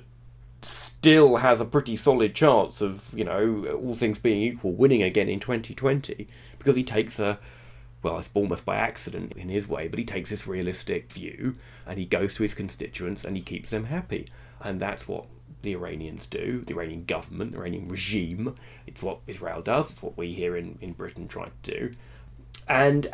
still 0.61 1.37
has 1.37 1.61
a 1.61 1.65
pretty 1.65 1.95
solid 1.95 2.33
chance 2.33 2.81
of 2.81 3.13
you 3.15 3.23
know 3.23 3.79
all 3.83 3.93
things 3.93 4.19
being 4.19 4.41
equal 4.41 4.73
winning 4.73 5.03
again 5.03 5.29
in 5.29 5.39
2020 5.39 6.27
because 6.57 6.75
he 6.75 6.83
takes 6.83 7.19
a 7.19 7.39
well, 8.03 8.19
it's 8.19 8.29
almost 8.33 8.65
by 8.65 8.75
accident 8.75 9.33
in 9.35 9.49
his 9.49 9.67
way, 9.67 9.87
but 9.87 9.99
he 9.99 10.05
takes 10.05 10.29
this 10.29 10.47
realistic 10.47 11.11
view 11.11 11.55
and 11.85 11.97
he 11.97 12.05
goes 12.05 12.33
to 12.35 12.43
his 12.43 12.53
constituents 12.53 13.25
and 13.25 13.35
he 13.35 13.41
keeps 13.41 13.71
them 13.71 13.85
happy. 13.85 14.27
And 14.61 14.79
that's 14.79 15.07
what 15.07 15.25
the 15.63 15.73
Iranians 15.73 16.25
do, 16.27 16.61
the 16.61 16.73
Iranian 16.73 17.05
government, 17.05 17.51
the 17.51 17.57
Iranian 17.57 17.87
regime. 17.87 18.55
It's 18.85 19.01
what 19.01 19.19
Israel 19.27 19.61
does, 19.61 19.91
it's 19.91 20.01
what 20.01 20.17
we 20.17 20.33
here 20.33 20.55
in, 20.55 20.77
in 20.81 20.93
Britain 20.93 21.27
try 21.27 21.49
to 21.63 21.71
do. 21.71 21.93
And, 22.67 23.07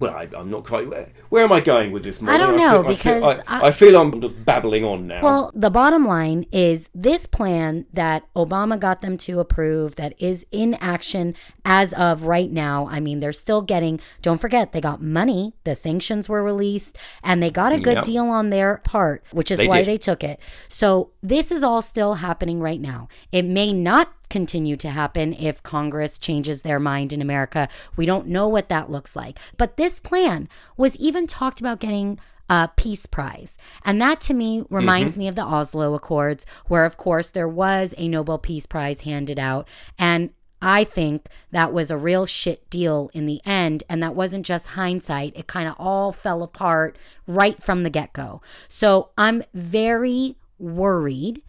well, 0.00 0.14
I, 0.14 0.28
I'm 0.36 0.50
not 0.50 0.64
quite. 0.64 0.88
Where, 0.88 1.08
where 1.28 1.44
am 1.44 1.52
I 1.52 1.60
going 1.60 1.92
with 1.92 2.02
this? 2.04 2.20
Molly? 2.20 2.36
don't 2.38 2.58
feel- 2.58 2.66
know, 2.68 2.82
feel, 2.82 2.88
because 2.96 3.40
I, 3.46 3.58
I- 3.60 3.66
I 3.68 3.70
feel 3.70 4.00
I'm 4.00 4.20
just 4.20 4.44
babbling 4.44 4.84
on 4.84 5.06
now. 5.06 5.22
Well, 5.22 5.50
the 5.54 5.70
bottom 5.70 6.04
line 6.06 6.46
is 6.52 6.90
this 6.94 7.26
plan 7.26 7.86
that 7.92 8.24
Obama 8.34 8.78
got 8.78 9.02
them 9.02 9.16
to 9.18 9.38
approve 9.40 9.96
that 9.96 10.14
is 10.20 10.44
in 10.50 10.74
action 10.74 11.34
as 11.64 11.92
of 11.94 12.24
right 12.24 12.50
now. 12.50 12.88
I 12.90 12.98
mean, 13.00 13.20
they're 13.20 13.32
still 13.32 13.62
getting, 13.62 14.00
don't 14.20 14.40
forget, 14.40 14.72
they 14.72 14.80
got 14.80 15.00
money. 15.00 15.54
The 15.64 15.74
sanctions 15.76 16.28
were 16.28 16.42
released 16.42 16.96
and 17.22 17.42
they 17.42 17.50
got 17.50 17.72
a 17.72 17.78
good 17.78 17.94
Yep. 17.98 18.04
deal 18.04 18.24
on 18.26 18.50
their 18.50 18.78
part, 18.84 19.24
which 19.32 19.50
is 19.50 19.58
They 19.58 19.68
why 19.68 19.78
did. 19.78 19.86
they 19.86 19.96
took 19.98 20.24
it. 20.24 20.40
So 20.68 21.10
this 21.22 21.50
is 21.52 21.62
all 21.62 21.80
still 21.82 22.14
happening 22.14 22.58
right 22.60 22.80
now. 22.80 23.08
It 23.30 23.44
may 23.44 23.72
not 23.72 24.12
continue 24.28 24.76
to 24.76 24.90
happen 24.90 25.32
if 25.34 25.62
Congress 25.62 26.18
changes 26.18 26.62
their 26.62 26.80
mind 26.80 27.12
in 27.12 27.22
America. 27.22 27.68
We 27.96 28.06
don't 28.06 28.26
know 28.28 28.48
what 28.48 28.68
that 28.68 28.90
looks 28.90 29.14
like. 29.14 29.38
But 29.56 29.76
this 29.76 30.00
plan 30.00 30.48
was 30.76 30.96
even 30.96 31.26
talked 31.26 31.60
about 31.60 31.80
getting 31.80 32.18
a 32.48 32.68
peace 32.76 33.06
prize. 33.06 33.56
And 33.84 34.00
that 34.00 34.20
to 34.22 34.34
me 34.34 34.60
mm-hmm. 34.60 34.74
reminds 34.74 35.16
me 35.16 35.28
of 35.28 35.34
the 35.34 35.44
Oslo 35.44 35.94
Accords, 35.94 36.44
where, 36.66 36.84
of 36.84 36.96
course, 36.96 37.30
there 37.30 37.48
was 37.48 37.94
a 37.96 38.08
Nobel 38.08 38.38
Peace 38.38 38.66
Prize 38.66 39.00
handed 39.00 39.38
out. 39.38 39.66
And 39.98 40.30
I 40.60 40.84
think 40.84 41.28
that 41.50 41.72
was 41.72 41.90
a 41.90 41.96
real 41.96 42.26
shit 42.26 42.68
deal 42.70 43.10
in 43.12 43.26
the 43.26 43.40
end. 43.44 43.84
And 43.88 44.02
that 44.02 44.14
wasn't 44.14 44.46
just 44.46 44.68
hindsight, 44.68 45.36
it 45.36 45.46
kind 45.46 45.68
of 45.68 45.74
all 45.78 46.12
fell 46.12 46.42
apart 46.42 46.96
right 47.26 47.62
from 47.62 47.82
the 47.82 47.90
get 47.90 48.12
go. 48.12 48.40
So 48.68 49.10
I'm 49.16 49.42
very 49.52 50.36
worried 50.58 51.42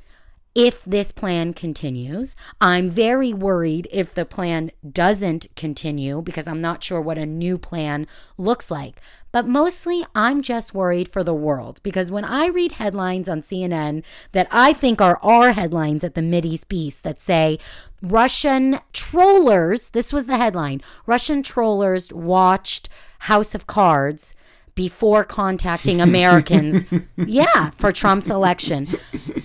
if 0.55 0.85
this 0.85 1.11
plan 1.11 1.53
continues. 1.53 2.33
I'm 2.61 2.89
very 2.89 3.33
worried 3.33 3.89
if 3.91 4.13
the 4.13 4.25
plan 4.25 4.71
doesn't 4.89 5.47
continue 5.57 6.21
because 6.21 6.47
I'm 6.47 6.61
not 6.61 6.81
sure 6.81 7.01
what 7.01 7.17
a 7.17 7.25
new 7.25 7.57
plan 7.57 8.07
looks 8.37 8.71
like. 8.71 9.01
But 9.33 9.45
mostly, 9.45 10.05
I'm 10.15 10.41
just 10.41 10.73
worried 10.73 11.09
for 11.09 11.21
the 11.21 11.33
world 11.33 11.81
because 11.83 12.09
when 12.09 12.23
I 12.23 12.47
read 12.47 12.73
headlines 12.73 13.27
on 13.27 13.41
CNN 13.41 14.01
that 14.31 14.47
I 14.49 14.71
think 14.71 15.01
are 15.01 15.19
our 15.21 15.51
headlines 15.51 16.05
at 16.05 16.15
the 16.15 16.21
Mideast 16.21 16.69
Beast 16.69 17.03
that 17.03 17.19
say 17.19 17.59
Russian 18.01 18.79
trollers, 18.93 19.89
this 19.89 20.13
was 20.13 20.25
the 20.25 20.37
headline 20.37 20.81
Russian 21.05 21.43
trollers 21.43 22.13
watched 22.13 22.87
House 23.19 23.53
of 23.53 23.67
Cards 23.67 24.35
before 24.75 25.23
contacting 25.23 26.01
Americans, 26.01 26.85
yeah, 27.17 27.71
for 27.71 27.91
Trump's 27.91 28.29
election. 28.29 28.87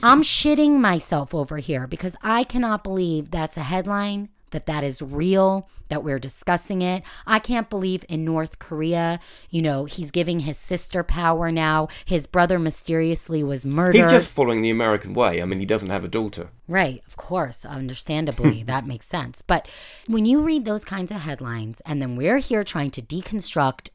I'm 0.02 0.22
shitting 0.22 0.78
myself 0.78 1.34
over 1.34 1.58
here 1.58 1.86
because 1.86 2.16
I 2.22 2.44
cannot 2.44 2.82
believe 2.82 3.30
that's 3.30 3.56
a 3.56 3.62
headline, 3.62 4.28
that 4.50 4.66
that 4.66 4.84
is 4.84 5.00
real, 5.00 5.68
that 5.88 6.02
we're 6.02 6.18
discussing 6.18 6.82
it. 6.82 7.02
I 7.26 7.38
can't 7.38 7.70
believe 7.70 8.04
in 8.08 8.24
North 8.24 8.58
Korea, 8.58 9.20
you 9.50 9.62
know, 9.62 9.84
he's 9.84 10.10
giving 10.10 10.40
his 10.40 10.58
sister 10.58 11.02
power 11.02 11.50
now. 11.50 11.88
His 12.04 12.26
brother 12.26 12.58
mysteriously 12.58 13.42
was 13.42 13.64
murdered. 13.64 13.96
He's 13.96 14.10
just 14.10 14.32
following 14.32 14.62
the 14.62 14.70
American 14.70 15.14
way. 15.14 15.40
I 15.40 15.44
mean, 15.44 15.60
he 15.60 15.66
doesn't 15.66 15.90
have 15.90 16.04
a 16.04 16.08
daughter. 16.08 16.48
Right, 16.68 17.02
of 17.06 17.16
course, 17.16 17.64
understandably, 17.64 18.62
that 18.66 18.86
makes 18.86 19.06
sense. 19.06 19.42
But 19.42 19.68
when 20.06 20.26
you 20.26 20.42
read 20.42 20.64
those 20.64 20.84
kinds 20.84 21.10
of 21.10 21.18
headlines, 21.18 21.80
and 21.86 22.02
then 22.02 22.16
we're 22.16 22.38
here 22.38 22.64
trying 22.64 22.90
to 22.92 23.02
deconstruct 23.02 23.90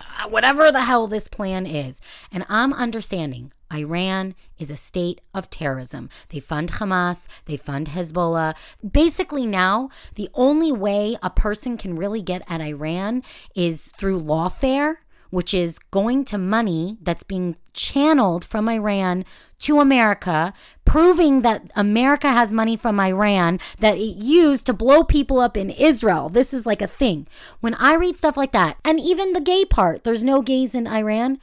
Uh, 0.00 0.28
whatever 0.28 0.72
the 0.72 0.84
hell 0.84 1.06
this 1.06 1.28
plan 1.28 1.66
is, 1.66 2.00
and 2.32 2.44
I'm 2.48 2.72
understanding 2.72 3.52
Iran 3.72 4.34
is 4.58 4.70
a 4.70 4.76
state 4.76 5.20
of 5.32 5.50
terrorism. 5.50 6.08
They 6.30 6.40
fund 6.40 6.72
Hamas, 6.72 7.26
they 7.44 7.56
fund 7.56 7.88
Hezbollah. 7.88 8.56
Basically, 8.88 9.46
now, 9.46 9.90
the 10.16 10.28
only 10.34 10.72
way 10.72 11.16
a 11.22 11.30
person 11.30 11.76
can 11.76 11.96
really 11.96 12.22
get 12.22 12.42
at 12.48 12.60
Iran 12.60 13.22
is 13.54 13.88
through 13.88 14.20
lawfare 14.20 14.96
which 15.30 15.54
is 15.54 15.78
going 15.90 16.24
to 16.26 16.38
money 16.38 16.98
that's 17.00 17.22
being 17.22 17.56
channeled 17.72 18.44
from 18.44 18.68
Iran 18.68 19.24
to 19.60 19.80
America, 19.80 20.52
proving 20.84 21.42
that 21.42 21.70
America 21.76 22.28
has 22.28 22.52
money 22.52 22.76
from 22.76 22.98
Iran 22.98 23.60
that 23.78 23.96
it 23.96 24.16
used 24.16 24.66
to 24.66 24.72
blow 24.72 25.04
people 25.04 25.38
up 25.38 25.56
in 25.56 25.70
Israel. 25.70 26.28
This 26.28 26.52
is 26.52 26.66
like 26.66 26.82
a 26.82 26.86
thing. 26.86 27.26
When 27.60 27.74
I 27.74 27.94
read 27.94 28.18
stuff 28.18 28.36
like 28.36 28.52
that, 28.52 28.78
and 28.84 28.98
even 28.98 29.32
the 29.32 29.40
gay 29.40 29.64
part, 29.64 30.04
there's 30.04 30.24
no 30.24 30.42
gays 30.42 30.74
in 30.74 30.86
Iran, 30.86 31.38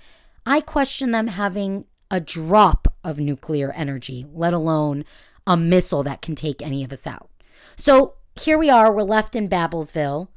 I 0.46 0.62
question 0.62 1.12
them 1.12 1.28
having 1.28 1.86
a 2.10 2.20
drop 2.20 2.88
of 3.04 3.20
nuclear 3.20 3.72
energy, 3.72 4.26
let 4.34 4.54
alone 4.54 5.06
a 5.46 5.56
missile 5.58 6.04
that 6.04 6.22
can 6.22 6.36
take 6.36 6.62
any 6.62 6.84
of 6.84 6.92
us 6.92 7.06
out. 7.06 7.30
So 7.76 8.16
here 8.36 8.58
we 8.58 8.70
are, 8.70 8.92
we're 8.92 9.04
left 9.04 9.36
in 9.36 9.50
Babelsville, 9.50 10.28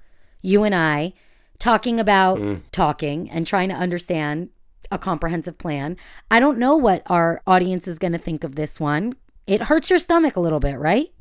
you 0.43 0.65
and 0.65 0.75
I, 0.75 1.15
talking 1.61 2.01
about 2.01 2.39
mm. 2.39 2.63
talking 2.73 3.31
and 3.31 3.47
trying 3.47 3.69
to 3.69 3.75
understand 3.77 4.49
a 4.91 4.99
comprehensive 4.99 5.57
plan. 5.57 5.97
I 6.31 6.41
don't 6.41 6.59
know 6.59 6.77
what 6.77 7.03
our 7.07 7.41
audience 7.47 7.87
is 7.87 8.01
going 8.01 8.13
to 8.13 8.19
think 8.19 8.43
of 8.43 8.57
this 8.57 8.81
one. 8.81 9.15
It 9.47 9.63
hurts 9.63 9.91
your 9.91 10.01
stomach 10.01 10.35
a 10.35 10.41
little 10.41 10.59
bit, 10.59 10.79
right? 10.79 11.13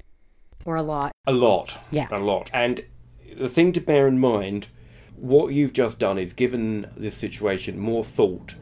Or 0.66 0.76
a 0.76 0.82
lot. 0.82 1.12
A 1.28 1.34
lot. 1.34 1.80
Yeah. 1.92 2.08
A 2.12 2.20
lot. 2.20 2.50
And 2.54 2.86
the 3.38 3.48
thing 3.48 3.72
to 3.74 3.82
bear 3.82 4.08
in 4.08 4.20
mind, 4.20 4.68
what 5.16 5.54
you've 5.54 5.74
just 5.74 6.00
done 6.00 6.18
is 6.18 6.34
given 6.34 6.90
this 6.98 7.16
situation 7.16 7.78
more 7.78 8.04
thought 8.04 8.56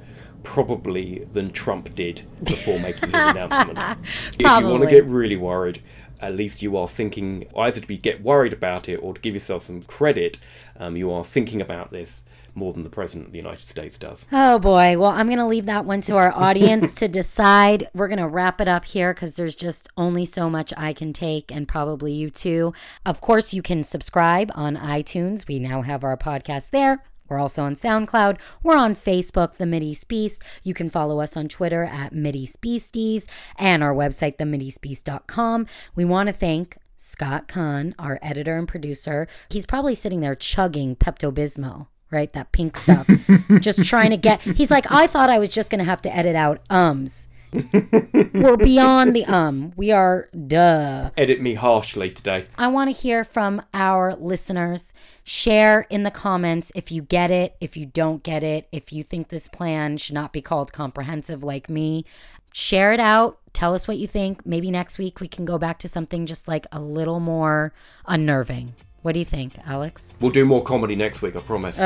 probably 0.44 1.28
than 1.34 1.52
Trump 1.52 1.94
did 1.96 2.22
before 2.44 2.80
making 2.80 3.10
his 3.10 3.14
announcement. 3.14 4.00
If 4.34 4.42
you 4.42 4.68
want 4.68 4.84
to 4.84 4.90
get 4.90 5.06
really 5.06 5.36
worried, 5.36 5.82
at 6.22 6.36
least 6.36 6.62
you 6.62 6.78
are 6.78 6.88
thinking 6.88 7.48
either 7.56 7.82
to 7.82 7.88
be 7.88 7.98
get 7.98 8.22
worried 8.22 8.54
about 8.54 8.90
it 8.90 8.98
or 8.98 9.14
to 9.14 9.22
give 9.22 9.34
yourself 9.34 9.64
some 9.64 9.82
credit. 9.84 10.40
Um, 10.78 10.96
you 10.96 11.12
are 11.12 11.24
thinking 11.24 11.62
about 11.62 11.92
this 11.92 12.24
more 12.58 12.74
than 12.74 12.84
the 12.84 12.90
president 12.90 13.28
of 13.28 13.32
the 13.32 13.38
United 13.38 13.64
States 13.64 13.98
does. 13.98 14.26
Oh 14.32 14.60
boy. 14.60 14.98
Well, 14.98 15.12
I'm 15.12 15.28
going 15.28 15.38
to 15.38 15.46
leave 15.46 15.68
that 15.68 15.86
one 15.86 16.02
to 16.02 16.18
our 16.18 16.32
audience 16.34 16.94
to 16.96 17.08
decide. 17.08 17.88
We're 17.94 18.08
going 18.08 18.18
to 18.18 18.28
wrap 18.28 18.60
it 18.60 18.68
up 18.68 18.86
here 18.86 19.14
because 19.14 19.36
there's 19.36 19.56
just 19.56 19.88
only 19.96 20.26
so 20.26 20.50
much 20.50 20.74
I 20.76 20.92
can 20.94 21.14
take, 21.14 21.52
and 21.52 21.68
probably 21.68 22.14
you 22.14 22.30
too. 22.30 22.74
Of 23.06 23.22
course, 23.22 23.54
you 23.54 23.62
can 23.62 23.84
subscribe 23.84 24.52
on 24.56 24.76
iTunes. 24.76 25.48
We 25.48 25.60
now 25.60 25.84
have 25.84 26.04
our 26.04 26.18
podcast 26.18 26.72
there. 26.72 27.04
We're 27.30 27.40
also 27.40 27.64
on 27.64 27.76
SoundCloud. 27.76 28.38
We're 28.64 28.78
on 28.78 28.96
Facebook, 28.96 29.56
The 29.58 29.66
Mideast 29.66 30.08
Beast. 30.08 30.44
You 30.64 30.74
can 30.74 30.90
follow 30.90 31.20
us 31.20 31.36
on 31.36 31.48
Twitter 31.48 31.84
at 31.84 32.14
Mideast 32.14 32.60
Beasties 32.62 33.26
and 33.58 33.84
our 33.84 33.94
website, 33.94 34.38
themideastbeast.com. 34.38 35.68
We 35.96 36.06
want 36.06 36.28
to 36.28 36.34
thank 36.34 36.78
Scott 36.98 37.48
Kahn, 37.48 37.96
our 38.00 38.20
editor 38.22 38.58
and 38.58 38.68
producer. 38.68 39.28
He's 39.50 39.66
probably 39.66 39.96
sitting 39.96 40.22
there 40.22 40.36
chugging 40.36 40.96
Pepto 40.96 41.32
Bismol 41.32 41.88
right? 42.10 42.32
That 42.32 42.54
pink 42.54 42.78
stuff. 42.78 43.10
just 43.60 43.84
trying 43.84 44.12
to 44.12 44.18
get. 44.18 44.42
He's 44.42 44.72
like, 44.72 44.90
I 44.90 45.08
thought 45.08 45.30
I 45.30 45.40
was 45.40 45.50
just 45.50 45.70
going 45.70 45.80
to 45.80 45.86
have 45.86 46.02
to 46.04 46.16
edit 46.16 46.38
out 46.38 46.62
ums. 46.70 47.28
We're 47.54 48.58
beyond 48.58 49.16
the 49.16 49.26
um. 49.26 49.74
We 49.76 49.92
are 49.92 50.30
duh. 50.48 51.12
Edit 51.18 51.42
me 51.42 51.54
harshly 51.54 52.12
today. 52.12 52.46
I 52.58 52.68
want 52.68 52.94
to 52.94 53.02
hear 53.02 53.24
from 53.24 53.62
our 53.74 54.16
listeners. 54.16 54.94
Share 55.24 55.82
in 55.90 56.04
the 56.04 56.12
comments 56.12 56.72
if 56.76 56.92
you 56.92 57.02
get 57.02 57.32
it, 57.32 57.56
if 57.60 57.78
you 57.78 57.86
don't 57.86 58.24
get 58.24 58.44
it, 58.44 58.68
if 58.72 58.92
you 58.92 59.04
think 59.04 59.30
this 59.30 59.48
plan 59.48 59.98
should 59.98 60.16
not 60.16 60.34
be 60.34 60.42
called 60.42 60.74
comprehensive 60.74 61.44
like 61.44 61.70
me. 61.70 62.06
Share 62.54 62.94
it 62.94 63.00
out. 63.00 63.40
Tell 63.54 63.74
us 63.74 63.88
what 63.88 63.98
you 63.98 64.08
think. 64.08 64.46
Maybe 64.46 64.72
next 64.72 64.98
week 64.98 65.20
we 65.20 65.28
can 65.28 65.46
go 65.46 65.58
back 65.58 65.80
to 65.80 65.88
something 65.88 66.26
just 66.26 66.48
like 66.48 66.66
a 66.72 66.80
little 66.80 67.20
more 67.20 67.74
unnerving. 68.06 68.76
What 69.08 69.14
do 69.14 69.20
you 69.20 69.26
think, 69.26 69.54
Alex? 69.66 70.14
We'll 70.20 70.32
do 70.32 70.44
more 70.44 70.62
comedy 70.62 70.94
next 70.94 71.22
week, 71.22 71.38
I 71.38 71.40
promise. 71.40 71.78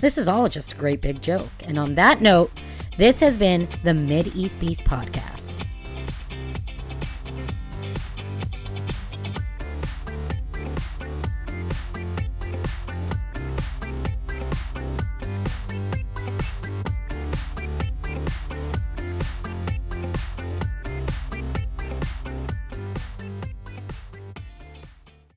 This 0.00 0.18
is 0.18 0.26
all 0.26 0.48
just 0.48 0.72
a 0.72 0.76
great 0.76 1.00
big 1.00 1.22
joke. 1.22 1.48
And 1.68 1.78
on 1.78 1.94
that 1.94 2.20
note, 2.22 2.50
this 2.98 3.20
has 3.20 3.38
been 3.38 3.68
the 3.84 3.94
Mid 3.94 4.34
East 4.34 4.58
Beast 4.58 4.84
podcast. 4.84 5.49